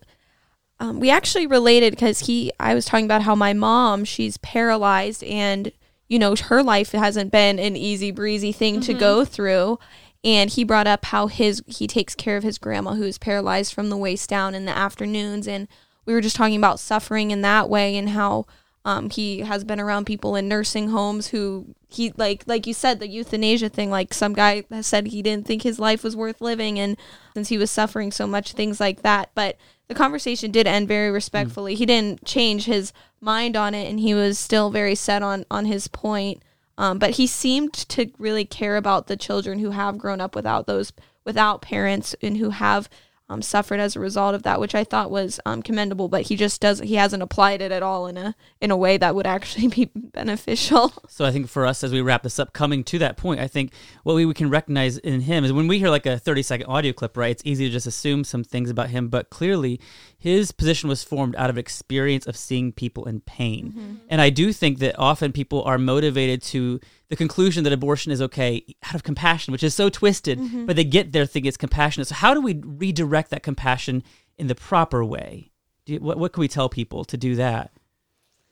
um, 0.80 1.02
we 1.02 1.10
actually 1.10 1.46
related 1.46 1.92
because 1.92 2.20
he, 2.20 2.54
I 2.58 2.74
was 2.74 2.86
talking 2.86 3.04
about 3.04 3.24
how 3.24 3.36
my 3.36 3.52
mom, 3.52 4.06
she's 4.06 4.38
paralyzed 4.38 5.26
and, 5.26 5.74
you 6.08 6.18
know, 6.18 6.36
her 6.36 6.64
life 6.64 6.94
hasn't 6.94 7.30
been 7.30 7.60
an 7.60 7.76
easy 7.76 8.12
breezy 8.12 8.54
thing 8.54 8.80
to 8.82 8.94
go 8.94 9.26
through. 9.26 9.78
And 10.24 10.50
he 10.50 10.64
brought 10.64 10.88
up 10.88 11.06
how 11.06 11.28
his, 11.28 11.64
he 11.66 11.88
takes 11.88 12.14
care 12.14 12.36
of 12.36 12.44
his 12.44 12.58
grandma 12.58 12.96
who 12.96 13.04
is 13.04 13.18
paralyzed 13.18 13.74
from 13.74 13.90
the 13.90 13.98
waist 13.98 14.30
down 14.30 14.54
in 14.54 14.66
the 14.66 14.78
afternoons. 14.78 15.48
And 15.48 15.68
we 16.06 16.14
were 16.14 16.22
just 16.22 16.36
talking 16.36 16.58
about 16.58 16.80
suffering 16.80 17.32
in 17.32 17.42
that 17.42 17.70
way 17.70 17.96
and 17.96 18.10
how 18.10 18.46
um, 18.86 19.10
he 19.10 19.40
has 19.40 19.64
been 19.64 19.80
around 19.80 20.06
people 20.06 20.36
in 20.36 20.48
nursing 20.48 20.90
homes 20.90 21.28
who 21.28 21.76
he 21.90 22.14
like 22.18 22.44
like 22.48 22.66
you 22.66 22.74
said 22.74 23.00
the 23.00 23.08
euthanasia 23.08 23.68
thing 23.68 23.90
like 23.90 24.14
some 24.14 24.34
guy 24.34 24.64
said 24.82 25.08
he 25.08 25.22
didn't 25.22 25.46
think 25.46 25.64
his 25.64 25.80
life 25.80 26.04
was 26.04 26.16
worth 26.16 26.40
living 26.40 26.80
and 26.80 26.98
since 27.34 27.50
he 27.50 27.58
was 27.58 27.70
suffering 27.70 28.12
so 28.12 28.26
much 28.26 28.54
things 28.54 28.80
like 28.80 29.02
that. 29.02 29.32
But 29.36 29.58
the 29.88 29.96
conversation 29.96 30.52
did 30.52 30.68
end 30.68 30.88
very 30.88 31.10
respectfully. 31.10 31.76
He 31.76 31.86
didn't 31.86 32.26
change 32.26 32.66
his 32.66 32.94
mind 33.20 33.56
on 33.56 33.74
it 33.74 33.90
and 33.90 34.00
he 34.00 34.14
was 34.14 34.40
still 34.40 34.70
very 34.70 34.96
set 34.96 35.22
on 35.22 35.46
on 35.52 35.66
his 35.66 35.88
point 35.88 36.42
um, 36.80 36.98
but 36.98 37.12
he 37.12 37.28
seemed 37.28 37.74
to 37.74 38.10
really 38.18 38.46
care 38.46 38.78
about 38.78 39.08
the 39.08 39.18
children 39.18 39.60
who 39.60 39.72
have 39.72 39.98
grown 39.98 40.22
up 40.22 40.34
without 40.34 40.66
those 40.66 40.94
without 41.26 41.62
parents 41.62 42.16
and 42.24 42.38
who 42.38 42.52
have 42.52 42.90
um, 43.30 43.42
suffered 43.42 43.80
as 43.80 43.96
a 43.96 44.00
result 44.00 44.34
of 44.34 44.44
that, 44.44 44.60
which 44.60 44.74
I 44.74 44.84
thought 44.84 45.12
was 45.12 45.40
um, 45.46 45.62
commendable. 45.62 46.08
But 46.08 46.24
he 46.24 46.38
just 46.38 46.62
does 46.62 46.80
he 46.80 46.96
hasn't 46.96 47.22
applied 47.22 47.62
it 47.62 47.72
at 47.72 47.84
all 47.84 48.08
in 48.08 48.18
a 48.18 48.34
in 48.62 48.72
a 48.72 48.78
way 48.78 48.98
that 48.98 49.14
would 49.14 49.28
actually 49.28 49.68
be 49.86 49.92
beneficial. 49.94 50.94
So 51.10 51.26
I 51.26 51.32
think 51.32 51.50
for 51.50 51.66
us, 51.66 51.84
as 51.84 51.92
we 51.92 52.00
wrap 52.00 52.24
this 52.24 52.40
up, 52.40 52.54
coming 52.54 52.84
to 52.86 53.00
that 53.00 53.18
point, 53.18 53.42
I 53.42 53.48
think 53.48 53.74
what 54.04 54.16
we, 54.16 54.26
we 54.26 54.34
can 54.34 54.50
recognize 54.50 54.98
in 54.98 55.22
him 55.22 55.44
is 55.44 55.52
when 55.52 55.68
we 55.68 55.80
hear 55.80 55.90
like 55.90 56.06
a 56.06 56.18
30 56.18 56.42
second 56.44 56.68
audio 56.68 56.94
clip, 56.94 57.18
right? 57.18 57.32
It's 57.32 57.44
easy 57.46 57.66
to 57.66 57.72
just 57.72 57.88
assume 57.88 58.24
some 58.24 58.44
things 58.44 58.70
about 58.70 58.90
him, 58.90 59.10
but 59.10 59.30
clearly 59.30 59.82
his 60.20 60.52
position 60.52 60.90
was 60.90 61.04
formed 61.04 61.36
out 61.38 61.50
of 61.50 61.58
experience 61.58 62.28
of 62.28 62.38
seeing 62.38 62.72
people 62.72 63.06
in 63.06 63.22
pain. 63.22 63.72
Mm-hmm. 63.72 63.96
And 64.10 64.22
I 64.22 64.30
do 64.30 64.54
think 64.54 64.80
that 64.80 65.00
often 65.00 65.32
people 65.32 65.64
are 65.64 65.78
motivated 65.78 66.44
to 66.44 66.80
the 67.08 67.16
conclusion 67.16 67.64
that 67.64 67.74
abortion 67.74 68.12
is 68.12 68.22
okay 68.22 68.64
out 68.84 68.96
of 68.96 69.04
compassion, 69.04 69.52
which 69.52 69.64
is 69.64 69.74
so 69.74 69.90
twisted, 69.90 70.38
mm-hmm. 70.38 70.66
but 70.66 70.76
they 70.76 70.84
get 70.84 71.14
there 71.14 71.26
thinking 71.26 71.48
it's 71.48 71.58
compassionate. 71.58 72.08
So 72.08 72.16
how 72.16 72.34
do 72.34 72.42
we 72.42 72.62
redirect 72.64 73.32
that 73.32 73.42
compassion 73.42 74.04
in 74.38 74.48
the 74.48 74.56
proper 74.56 75.04
way? 75.04 75.52
Do 75.86 75.94
you, 75.94 76.00
what, 76.00 76.20
what 76.20 76.34
can 76.34 76.42
we 76.42 76.48
tell 76.48 76.70
people 76.70 77.04
to 77.06 77.18
do 77.18 77.36
that? 77.36 77.72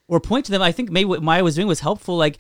or 0.07 0.19
point 0.19 0.45
to 0.45 0.51
them. 0.51 0.61
I 0.61 0.71
think 0.71 0.89
maybe 0.89 1.05
what 1.05 1.23
Mya 1.23 1.43
was 1.43 1.55
doing 1.55 1.67
was 1.67 1.81
helpful. 1.81 2.17
Like, 2.17 2.37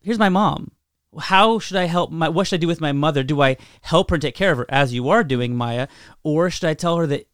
here's 0.00 0.18
my 0.18 0.28
mom. 0.28 0.72
How 1.18 1.58
should 1.58 1.76
I 1.76 1.84
help 1.84 2.10
my? 2.10 2.28
What 2.28 2.46
should 2.46 2.58
I 2.58 2.60
do 2.60 2.66
with 2.66 2.80
my 2.80 2.92
mother? 2.92 3.22
Do 3.22 3.40
I 3.40 3.56
help 3.82 4.10
her 4.10 4.16
and 4.16 4.22
take 4.22 4.34
care 4.34 4.50
of 4.50 4.58
her 4.58 4.66
as 4.68 4.92
you 4.92 5.08
are 5.08 5.22
doing, 5.22 5.56
Mya, 5.56 5.88
or 6.24 6.50
should 6.50 6.68
I 6.68 6.74
tell 6.74 6.96
her 6.96 7.06
that? 7.06 7.28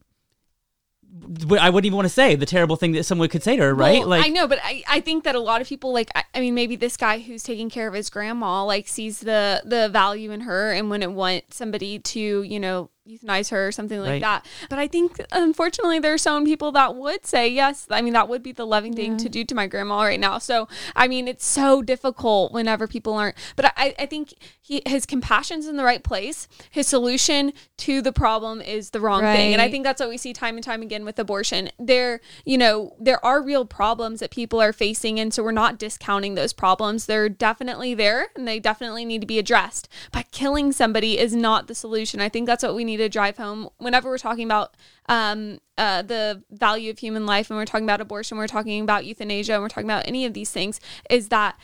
I 1.58 1.70
wouldn't 1.70 1.86
even 1.86 1.96
want 1.96 2.06
to 2.06 2.14
say 2.14 2.34
the 2.36 2.46
terrible 2.46 2.76
thing 2.76 2.92
that 2.92 3.04
someone 3.04 3.28
could 3.28 3.42
say 3.42 3.56
to 3.56 3.62
her, 3.62 3.74
right? 3.74 4.00
Well, 4.00 4.12
I 4.12 4.28
know, 4.28 4.46
but 4.46 4.58
I, 4.62 4.82
I 4.88 5.00
think 5.00 5.24
that 5.24 5.34
a 5.34 5.40
lot 5.40 5.60
of 5.60 5.68
people 5.68 5.92
like 5.92 6.10
I, 6.14 6.24
I 6.34 6.40
mean 6.40 6.54
maybe 6.54 6.76
this 6.76 6.96
guy 6.96 7.18
who's 7.18 7.42
taking 7.42 7.70
care 7.70 7.88
of 7.88 7.94
his 7.94 8.10
grandma 8.10 8.64
like 8.64 8.88
sees 8.88 9.20
the 9.20 9.62
the 9.64 9.88
value 9.88 10.30
in 10.30 10.42
her 10.42 10.72
and 10.72 10.90
wouldn't 10.90 11.12
want 11.12 11.52
somebody 11.52 11.98
to 11.98 12.42
you 12.42 12.60
know 12.60 12.90
euthanize 13.18 13.50
her 13.50 13.66
or 13.68 13.72
something 13.72 14.00
like 14.00 14.10
Right. 14.10 14.22
that. 14.22 14.46
But 14.68 14.78
I 14.78 14.86
think 14.86 15.20
unfortunately 15.32 15.98
there 15.98 16.14
are 16.14 16.18
some 16.18 16.44
people 16.44 16.72
that 16.72 16.94
would 16.96 17.26
say 17.26 17.48
yes. 17.48 17.86
I 17.90 18.02
mean 18.02 18.12
that 18.12 18.28
would 18.28 18.42
be 18.42 18.52
the 18.52 18.66
loving 18.66 18.94
thing 18.94 19.16
to 19.18 19.28
do 19.28 19.44
to 19.44 19.54
my 19.54 19.66
grandma 19.66 20.02
right 20.02 20.20
now. 20.20 20.38
So 20.38 20.68
I 20.94 21.08
mean 21.08 21.28
it's 21.28 21.44
so 21.44 21.82
difficult 21.82 22.52
whenever 22.52 22.86
people 22.86 23.14
aren't. 23.14 23.36
But 23.56 23.72
I, 23.76 23.94
I 23.98 24.06
think 24.06 24.34
he 24.60 24.82
his 24.86 25.06
compassion's 25.06 25.66
in 25.66 25.76
the 25.76 25.84
right 25.84 26.02
place. 26.02 26.48
His 26.70 26.86
solution 26.86 27.52
to 27.78 28.00
the 28.02 28.12
problem 28.12 28.60
is 28.60 28.90
the 28.90 29.00
wrong 29.00 29.22
thing, 29.22 29.52
and 29.52 29.60
I 29.62 29.70
think 29.70 29.84
that's 29.84 30.00
what 30.00 30.08
we 30.08 30.16
see 30.16 30.32
time 30.32 30.56
and 30.56 30.64
time 30.64 30.82
again 30.82 31.04
with 31.04 31.18
abortion. 31.18 31.70
There, 31.78 32.20
you 32.44 32.56
know, 32.58 32.94
there 32.98 33.24
are 33.24 33.42
real 33.42 33.64
problems 33.64 34.20
that 34.20 34.30
people 34.30 34.60
are 34.60 34.72
facing, 34.72 35.18
and 35.18 35.32
so 35.34 35.42
we're 35.42 35.50
not 35.52 35.78
discounting 35.78 36.34
those 36.34 36.52
problems. 36.52 37.06
They're 37.06 37.28
definitely 37.28 37.94
there, 37.94 38.28
and 38.36 38.46
they 38.46 38.60
definitely 38.60 39.04
need 39.04 39.20
to 39.22 39.26
be 39.26 39.38
addressed. 39.38 39.88
But 40.12 40.30
killing 40.30 40.72
somebody 40.72 41.18
is 41.18 41.34
not 41.34 41.66
the 41.66 41.74
solution. 41.74 42.20
I 42.20 42.28
think 42.28 42.46
that's 42.46 42.62
what 42.62 42.74
we 42.74 42.84
need 42.84 42.99
to 43.00 43.08
drive 43.08 43.36
home 43.36 43.68
whenever 43.78 44.08
we're 44.08 44.18
talking 44.18 44.44
about 44.44 44.76
um, 45.08 45.58
uh, 45.76 46.02
the 46.02 46.42
value 46.50 46.90
of 46.90 46.98
human 46.98 47.26
life, 47.26 47.50
and 47.50 47.58
we're 47.58 47.64
talking 47.64 47.84
about 47.84 48.00
abortion, 48.00 48.38
we're 48.38 48.46
talking 48.46 48.82
about 48.82 49.04
euthanasia, 49.04 49.54
and 49.54 49.62
we're 49.62 49.68
talking 49.68 49.88
about 49.90 50.06
any 50.06 50.24
of 50.24 50.34
these 50.34 50.50
things. 50.50 50.80
Is 51.08 51.28
that 51.28 51.58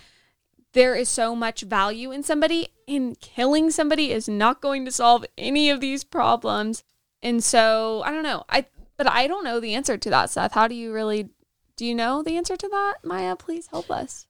there 0.77 0.95
is 0.95 1.09
so 1.09 1.35
much 1.35 1.63
value 1.63 2.13
in 2.13 2.23
somebody 2.23 2.69
and 2.87 3.19
killing 3.19 3.71
somebody 3.71 4.13
is 4.13 4.29
not 4.29 4.61
going 4.61 4.85
to 4.85 4.93
solve 4.93 5.25
any 5.39 5.71
of 5.71 5.81
these 5.81 6.05
problems. 6.05 6.85
And 7.23 7.43
so 7.43 8.03
i 8.05 8.11
don't 8.11 8.23
know. 8.23 8.45
I 8.49 8.67
but 8.99 9.11
i 9.11 9.27
don't 9.27 9.43
know 9.43 9.59
the 9.59 9.75
answer 9.75 9.97
to 9.97 10.11
that 10.11 10.31
seth. 10.31 10.53
How 10.53 10.69
do 10.69 10.75
you 10.75 10.93
really 10.93 11.31
do 11.77 11.87
you 11.87 11.95
know 11.95 12.23
the 12.23 12.37
answer 12.37 12.57
to 12.57 12.69
that 12.69 12.97
mya? 13.05 13.37
Please 13.37 13.69
help 13.69 13.91
us 13.91 14.27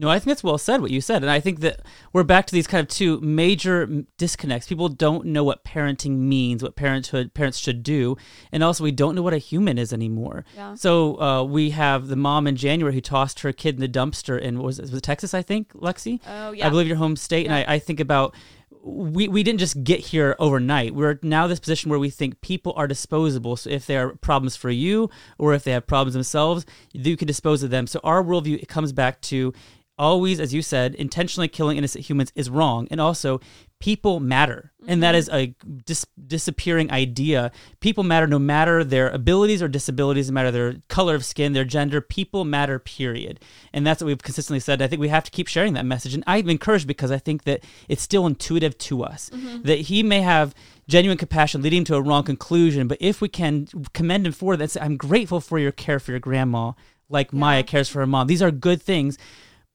No, 0.00 0.08
I 0.08 0.20
think 0.20 0.26
that's 0.26 0.44
well 0.44 0.58
said 0.58 0.80
what 0.80 0.92
you 0.92 1.00
said, 1.00 1.22
and 1.22 1.30
I 1.30 1.40
think 1.40 1.58
that 1.58 1.80
we're 2.12 2.22
back 2.22 2.46
to 2.46 2.54
these 2.54 2.68
kind 2.68 2.80
of 2.80 2.86
two 2.86 3.20
major 3.20 4.04
disconnects. 4.16 4.68
People 4.68 4.88
don't 4.88 5.26
know 5.26 5.42
what 5.42 5.64
parenting 5.64 6.18
means, 6.18 6.62
what 6.62 6.76
parenthood 6.76 7.34
parents 7.34 7.58
should 7.58 7.82
do, 7.82 8.16
and 8.52 8.62
also 8.62 8.84
we 8.84 8.92
don't 8.92 9.16
know 9.16 9.22
what 9.22 9.34
a 9.34 9.38
human 9.38 9.76
is 9.76 9.92
anymore. 9.92 10.44
Yeah. 10.56 10.76
So 10.76 11.20
uh, 11.20 11.42
we 11.42 11.70
have 11.70 12.06
the 12.06 12.14
mom 12.14 12.46
in 12.46 12.54
January 12.54 12.94
who 12.94 13.00
tossed 13.00 13.40
her 13.40 13.52
kid 13.52 13.74
in 13.74 13.80
the 13.80 13.88
dumpster 13.88 14.40
in 14.40 14.58
what 14.58 14.66
was 14.66 14.78
it, 14.78 14.82
was 14.82 14.94
it 14.94 15.02
Texas, 15.02 15.34
I 15.34 15.42
think, 15.42 15.72
Lexi. 15.72 16.20
Oh, 16.28 16.52
yeah. 16.52 16.68
I 16.68 16.70
believe 16.70 16.86
your 16.86 16.96
home 16.96 17.16
state, 17.16 17.46
and 17.46 17.54
I, 17.54 17.64
I 17.74 17.78
think 17.80 17.98
about. 17.98 18.36
We, 18.80 19.26
we 19.26 19.42
didn't 19.42 19.58
just 19.58 19.82
get 19.82 19.98
here 19.98 20.36
overnight. 20.38 20.94
We're 20.94 21.18
now 21.22 21.46
this 21.46 21.58
position 21.58 21.90
where 21.90 21.98
we 21.98 22.10
think 22.10 22.40
people 22.40 22.72
are 22.76 22.86
disposable. 22.86 23.56
So 23.56 23.68
if 23.70 23.86
there 23.86 24.06
are 24.06 24.14
problems 24.14 24.54
for 24.54 24.70
you 24.70 25.10
or 25.36 25.52
if 25.52 25.64
they 25.64 25.72
have 25.72 25.86
problems 25.86 26.14
themselves, 26.14 26.64
you 26.92 27.16
can 27.16 27.26
dispose 27.26 27.62
of 27.64 27.70
them. 27.70 27.86
So 27.88 28.00
our 28.04 28.22
worldview 28.22 28.62
it 28.62 28.68
comes 28.68 28.92
back 28.92 29.20
to 29.22 29.52
always, 29.98 30.40
as 30.40 30.54
you 30.54 30.62
said, 30.62 30.94
intentionally 30.94 31.48
killing 31.48 31.76
innocent 31.76 32.06
humans 32.06 32.32
is 32.34 32.48
wrong. 32.48 32.88
And 32.90 33.00
also, 33.00 33.40
people 33.80 34.18
matter. 34.18 34.72
And 34.86 35.02
that 35.02 35.14
mm-hmm. 35.14 35.18
is 35.18 35.28
a 35.30 35.54
dis- 35.84 36.06
disappearing 36.26 36.90
idea. 36.90 37.52
People 37.80 38.04
matter 38.04 38.26
no 38.26 38.38
matter 38.38 38.82
their 38.82 39.08
abilities 39.10 39.62
or 39.62 39.68
disabilities, 39.68 40.30
no 40.30 40.34
matter 40.34 40.50
their 40.50 40.76
color 40.88 41.14
of 41.14 41.24
skin, 41.24 41.52
their 41.52 41.64
gender. 41.64 42.00
People 42.00 42.44
matter, 42.44 42.78
period. 42.78 43.40
And 43.72 43.86
that's 43.86 44.00
what 44.00 44.06
we've 44.06 44.22
consistently 44.22 44.60
said. 44.60 44.82
I 44.82 44.86
think 44.86 45.00
we 45.00 45.08
have 45.08 45.24
to 45.24 45.30
keep 45.30 45.48
sharing 45.48 45.74
that 45.74 45.86
message. 45.86 46.14
And 46.14 46.24
I'm 46.26 46.48
encouraged 46.48 46.86
because 46.86 47.10
I 47.10 47.18
think 47.18 47.44
that 47.44 47.62
it's 47.88 48.02
still 48.02 48.26
intuitive 48.26 48.76
to 48.78 49.02
us 49.02 49.30
mm-hmm. 49.30 49.62
that 49.62 49.80
he 49.82 50.02
may 50.02 50.22
have 50.22 50.54
genuine 50.88 51.18
compassion 51.18 51.62
leading 51.62 51.84
to 51.84 51.94
a 51.94 52.02
wrong 52.02 52.24
conclusion. 52.24 52.88
But 52.88 52.98
if 53.00 53.20
we 53.20 53.28
can 53.28 53.68
commend 53.92 54.26
him 54.26 54.32
for 54.32 54.56
that, 54.56 54.70
say, 54.70 54.80
I'm 54.80 54.96
grateful 54.96 55.40
for 55.40 55.58
your 55.58 55.72
care 55.72 56.00
for 56.00 56.12
your 56.12 56.20
grandma, 56.20 56.72
like 57.08 57.32
Mya 57.32 57.62
cares 57.62 57.88
for 57.88 58.00
her 58.00 58.06
mom. 58.06 58.26
These 58.26 58.42
are 58.42 58.50
good 58.50 58.82
things 58.82 59.18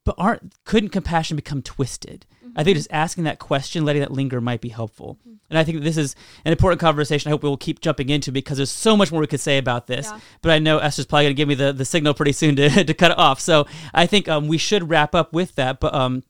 but 0.05 0.15
aren't 0.17 0.53
couldn't 0.65 0.89
compassion 0.89 1.35
become 1.35 1.61
twisted? 1.61 2.25
I 2.55 2.63
think 2.63 2.77
just 2.77 2.91
asking 2.91 3.23
that 3.23 3.39
question 3.39 3.83
letting 3.83 4.01
that 4.01 4.11
linger 4.11 4.39
might 4.39 4.61
be 4.61 4.69
helpful. 4.69 5.17
And 5.49 5.57
i 5.59 5.63
think 5.63 5.81
this 5.81 5.97
is 5.97 6.15
an 6.45 6.51
important 6.51 6.79
conversation 6.79 7.29
i 7.29 7.31
hope 7.31 7.43
we 7.43 7.49
will 7.49 7.57
keep 7.57 7.79
jumping 7.79 8.09
into 8.09 8.31
because 8.31 8.57
there's 8.57 8.71
so 8.71 8.97
much 8.97 9.11
more 9.11 9.21
we 9.21 9.27
could 9.27 9.39
say 9.39 9.59
about 9.59 9.85
this 9.85 10.07
Yeah. 10.07 10.19
but 10.41 10.51
i 10.51 10.57
know 10.57 10.79
esther's 10.79 11.05
probably 11.05 11.25
going 11.25 11.35
to 11.35 11.37
give 11.37 11.47
me 11.47 11.53
the, 11.53 11.71
the 11.71 11.85
signal 11.85 12.15
pretty 12.15 12.31
soon 12.31 12.55
to, 12.55 12.83
to 12.89 12.93
cut 12.95 13.11
it 13.11 13.19
off. 13.19 13.39
So 13.39 13.67
i 13.93 14.07
think 14.07 14.27
um, 14.27 14.47
we 14.47 14.57
should 14.57 14.89
wrap 14.89 15.13
up 15.13 15.31
with 15.31 15.53
that 15.55 15.79
but 15.79 15.93
um, 15.93 16.23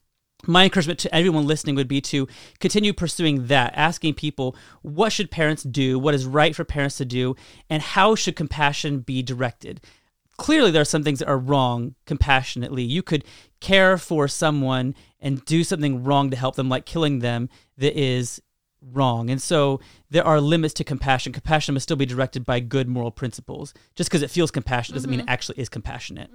my 0.45 0.65
encouragement 0.65 0.99
to 0.99 1.15
everyone 1.15 1.47
listening 1.47 1.75
would 1.75 1.87
be 1.87 2.01
to 2.01 2.27
continue 2.59 2.91
pursuing 2.91 3.47
that 3.47 3.73
asking 3.77 4.15
people 4.15 4.55
what 4.81 5.13
should 5.13 5.31
parents 5.31 5.63
do? 5.63 5.97
What 5.97 6.13
is 6.13 6.25
right 6.25 6.53
for 6.53 6.65
parents 6.65 6.97
to 6.97 7.05
do? 7.05 7.35
And 7.69 7.81
how 7.81 8.15
should 8.15 8.35
compassion 8.35 8.99
be 8.99 9.21
directed 9.23 9.79
clearly 10.37 10.71
there 10.71 10.81
are 10.81 10.85
some 10.85 11.03
things 11.03 11.19
that 11.19 11.27
are 11.27 11.37
wrong 11.37 11.95
compassionately. 12.05 12.83
You 12.83 13.03
could 13.03 13.23
care 13.59 13.97
for 13.97 14.27
someone 14.27 14.95
and 15.19 15.43
do 15.45 15.63
something 15.63 16.03
wrong 16.03 16.29
to 16.29 16.37
help 16.37 16.55
them, 16.55 16.69
like 16.69 16.85
killing 16.85 17.19
them, 17.19 17.49
that 17.77 17.97
is 17.99 18.41
wrong. 18.91 19.29
And 19.29 19.41
so 19.41 19.79
there 20.09 20.25
are 20.25 20.39
limits 20.39 20.73
to 20.75 20.83
compassion. 20.83 21.33
Compassion 21.33 21.73
must 21.73 21.83
still 21.83 21.97
be 21.97 22.05
directed 22.05 22.45
by 22.45 22.59
good 22.59 22.87
moral 22.87 23.11
principles. 23.11 23.73
Just 23.95 24.09
because 24.09 24.21
it 24.21 24.29
feels 24.29 24.51
compassionate 24.51 24.95
doesn't 24.95 25.09
mean 25.09 25.21
it 25.21 25.25
actually 25.27 25.59
is 25.59 25.69
compassionate. 25.69 26.29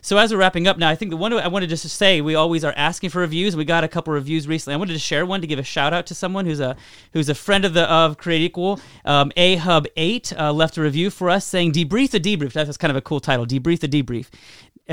So 0.00 0.18
as 0.18 0.32
we're 0.32 0.38
wrapping 0.38 0.66
up 0.66 0.78
now, 0.78 0.88
I 0.88 0.96
think 0.96 1.10
the 1.10 1.16
one 1.16 1.32
I 1.32 1.46
wanted 1.46 1.68
just 1.68 1.82
to 1.82 1.88
say, 1.88 2.20
we 2.20 2.34
always 2.34 2.64
are 2.64 2.74
asking 2.76 3.10
for 3.10 3.20
reviews. 3.20 3.54
We 3.54 3.64
got 3.64 3.84
a 3.84 3.88
couple 3.88 4.12
reviews 4.12 4.48
recently. 4.48 4.74
I 4.74 4.78
wanted 4.78 4.94
to 4.94 4.98
share 4.98 5.24
one 5.24 5.40
to 5.40 5.46
give 5.46 5.58
a 5.58 5.62
shout 5.62 5.92
out 5.92 6.06
to 6.06 6.14
someone 6.14 6.46
who's 6.46 6.60
a 6.60 6.76
who's 7.12 7.28
a 7.28 7.34
friend 7.34 7.64
of 7.64 7.74
the 7.74 7.84
of 7.84 8.18
Created 8.18 8.46
Equal. 8.46 8.80
Um, 9.04 9.30
a 9.36 9.56
Hub 9.56 9.86
Eight 9.96 10.32
uh, 10.36 10.52
left 10.52 10.76
a 10.76 10.82
review 10.82 11.10
for 11.10 11.30
us 11.30 11.44
saying 11.46 11.72
"Debrief 11.72 12.10
the 12.10 12.20
Debrief." 12.20 12.52
That's 12.52 12.76
kind 12.76 12.90
of 12.90 12.96
a 12.96 13.02
cool 13.02 13.20
title. 13.20 13.46
Debrief 13.46 13.80
the 13.80 13.88
Debrief. 13.88 14.28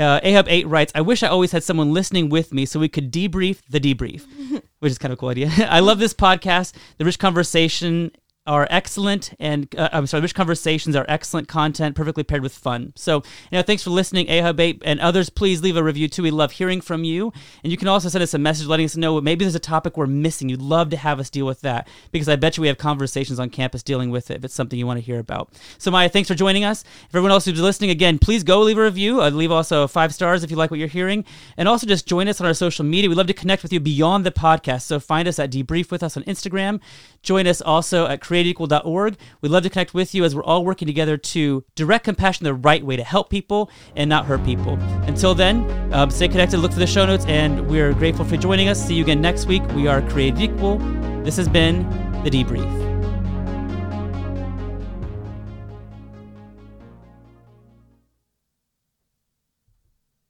Uh, 0.00 0.18
Ahab 0.22 0.46
Eight 0.48 0.66
writes, 0.66 0.92
"I 0.94 1.02
wish 1.02 1.22
I 1.22 1.28
always 1.28 1.52
had 1.52 1.62
someone 1.62 1.92
listening 1.92 2.30
with 2.30 2.54
me 2.54 2.64
so 2.64 2.80
we 2.80 2.88
could 2.88 3.12
debrief 3.12 3.58
the 3.68 3.78
debrief," 3.78 4.24
which 4.78 4.90
is 4.90 4.98
kind 4.98 5.12
of 5.12 5.18
a 5.18 5.20
cool 5.20 5.28
idea. 5.28 5.50
I 5.68 5.80
love 5.80 5.98
this 5.98 6.14
podcast. 6.14 6.72
The 6.96 7.04
rich 7.04 7.18
conversation 7.18 8.10
are 8.46 8.66
excellent, 8.70 9.34
and 9.38 9.72
uh, 9.76 9.90
I'm 9.92 10.06
sorry, 10.06 10.22
rich 10.22 10.34
conversations 10.34 10.96
are 10.96 11.04
excellent 11.08 11.46
content, 11.46 11.94
perfectly 11.94 12.22
paired 12.22 12.42
with 12.42 12.54
fun. 12.54 12.92
So, 12.96 13.16
you 13.50 13.58
know, 13.58 13.62
thanks 13.62 13.82
for 13.82 13.90
listening, 13.90 14.30
Ahab 14.30 14.58
Eight, 14.58 14.82
and 14.84 14.98
others. 14.98 15.28
Please 15.28 15.62
leave 15.62 15.76
a 15.76 15.82
review 15.82 16.08
too. 16.08 16.22
We 16.22 16.30
love 16.30 16.52
hearing 16.52 16.80
from 16.80 17.04
you, 17.04 17.34
and 17.62 17.70
you 17.70 17.76
can 17.76 17.86
also 17.86 18.08
send 18.08 18.22
us 18.22 18.32
a 18.32 18.38
message 18.38 18.66
letting 18.66 18.86
us 18.86 18.96
know 18.96 19.20
maybe 19.20 19.44
there's 19.44 19.54
a 19.54 19.60
topic 19.60 19.96
we're 19.96 20.06
missing. 20.06 20.48
You'd 20.48 20.62
love 20.62 20.88
to 20.90 20.96
have 20.96 21.20
us 21.20 21.28
deal 21.28 21.44
with 21.44 21.60
that 21.60 21.86
because 22.12 22.30
I 22.30 22.36
bet 22.36 22.56
you 22.56 22.62
we 22.62 22.68
have 22.68 22.78
conversations 22.78 23.38
on 23.38 23.50
campus 23.50 23.82
dealing 23.82 24.10
with 24.10 24.30
it 24.30 24.38
if 24.38 24.44
it's 24.44 24.54
something 24.54 24.78
you 24.78 24.86
want 24.86 24.98
to 24.98 25.04
hear 25.04 25.18
about. 25.18 25.52
So, 25.76 25.90
Mya, 25.90 26.08
thanks 26.08 26.28
for 26.28 26.34
joining 26.34 26.64
us. 26.64 26.82
If 26.82 27.10
everyone 27.10 27.32
else 27.32 27.44
who's 27.44 27.60
listening, 27.60 27.90
again, 27.90 28.18
please 28.18 28.42
go 28.42 28.62
leave 28.62 28.78
a 28.78 28.82
review. 28.82 29.20
Uh, 29.20 29.28
leave 29.28 29.52
also 29.52 29.86
five 29.86 30.14
stars 30.14 30.42
if 30.42 30.50
you 30.50 30.56
like 30.56 30.70
what 30.70 30.80
you're 30.80 30.88
hearing, 30.88 31.26
and 31.58 31.68
also 31.68 31.86
just 31.86 32.06
join 32.06 32.26
us 32.26 32.40
on 32.40 32.46
our 32.46 32.54
social 32.54 32.86
media. 32.86 33.10
We'd 33.10 33.16
love 33.18 33.26
to 33.26 33.34
connect 33.34 33.62
with 33.62 33.72
you 33.72 33.80
beyond 33.80 34.24
the 34.24 34.30
podcast. 34.30 34.82
So, 34.82 34.98
find 34.98 35.28
us 35.28 35.38
at 35.38 35.52
Debrief 35.52 35.90
with 35.90 36.02
us 36.02 36.16
on 36.16 36.22
Instagram. 36.24 36.80
Join 37.22 37.46
us 37.46 37.60
also 37.60 38.06
at 38.06 38.22
createdequal.org. 38.30 39.16
We'd 39.40 39.48
love 39.48 39.62
to 39.64 39.70
connect 39.70 39.94
with 39.94 40.14
you 40.14 40.24
as 40.24 40.34
we're 40.34 40.44
all 40.44 40.64
working 40.64 40.86
together 40.86 41.16
to 41.16 41.64
direct 41.74 42.04
compassion 42.04 42.44
the 42.44 42.54
right 42.54 42.84
way 42.84 42.96
to 42.96 43.04
help 43.04 43.30
people 43.30 43.70
and 43.96 44.08
not 44.08 44.26
hurt 44.26 44.44
people. 44.44 44.78
Until 45.06 45.34
then, 45.34 45.92
um, 45.92 46.10
stay 46.10 46.28
connected, 46.28 46.58
look 46.58 46.72
for 46.72 46.78
the 46.78 46.86
show 46.86 47.06
notes, 47.06 47.24
and 47.26 47.66
we're 47.68 47.92
grateful 47.92 48.24
for 48.24 48.36
joining 48.36 48.68
us. 48.68 48.86
See 48.86 48.94
you 48.94 49.02
again 49.02 49.20
next 49.20 49.46
week. 49.46 49.66
We 49.74 49.88
are 49.88 50.02
Created 50.02 50.40
Equal. 50.40 50.78
This 51.24 51.36
has 51.36 51.48
been 51.48 51.82
The 52.24 52.30
Debrief. 52.30 52.89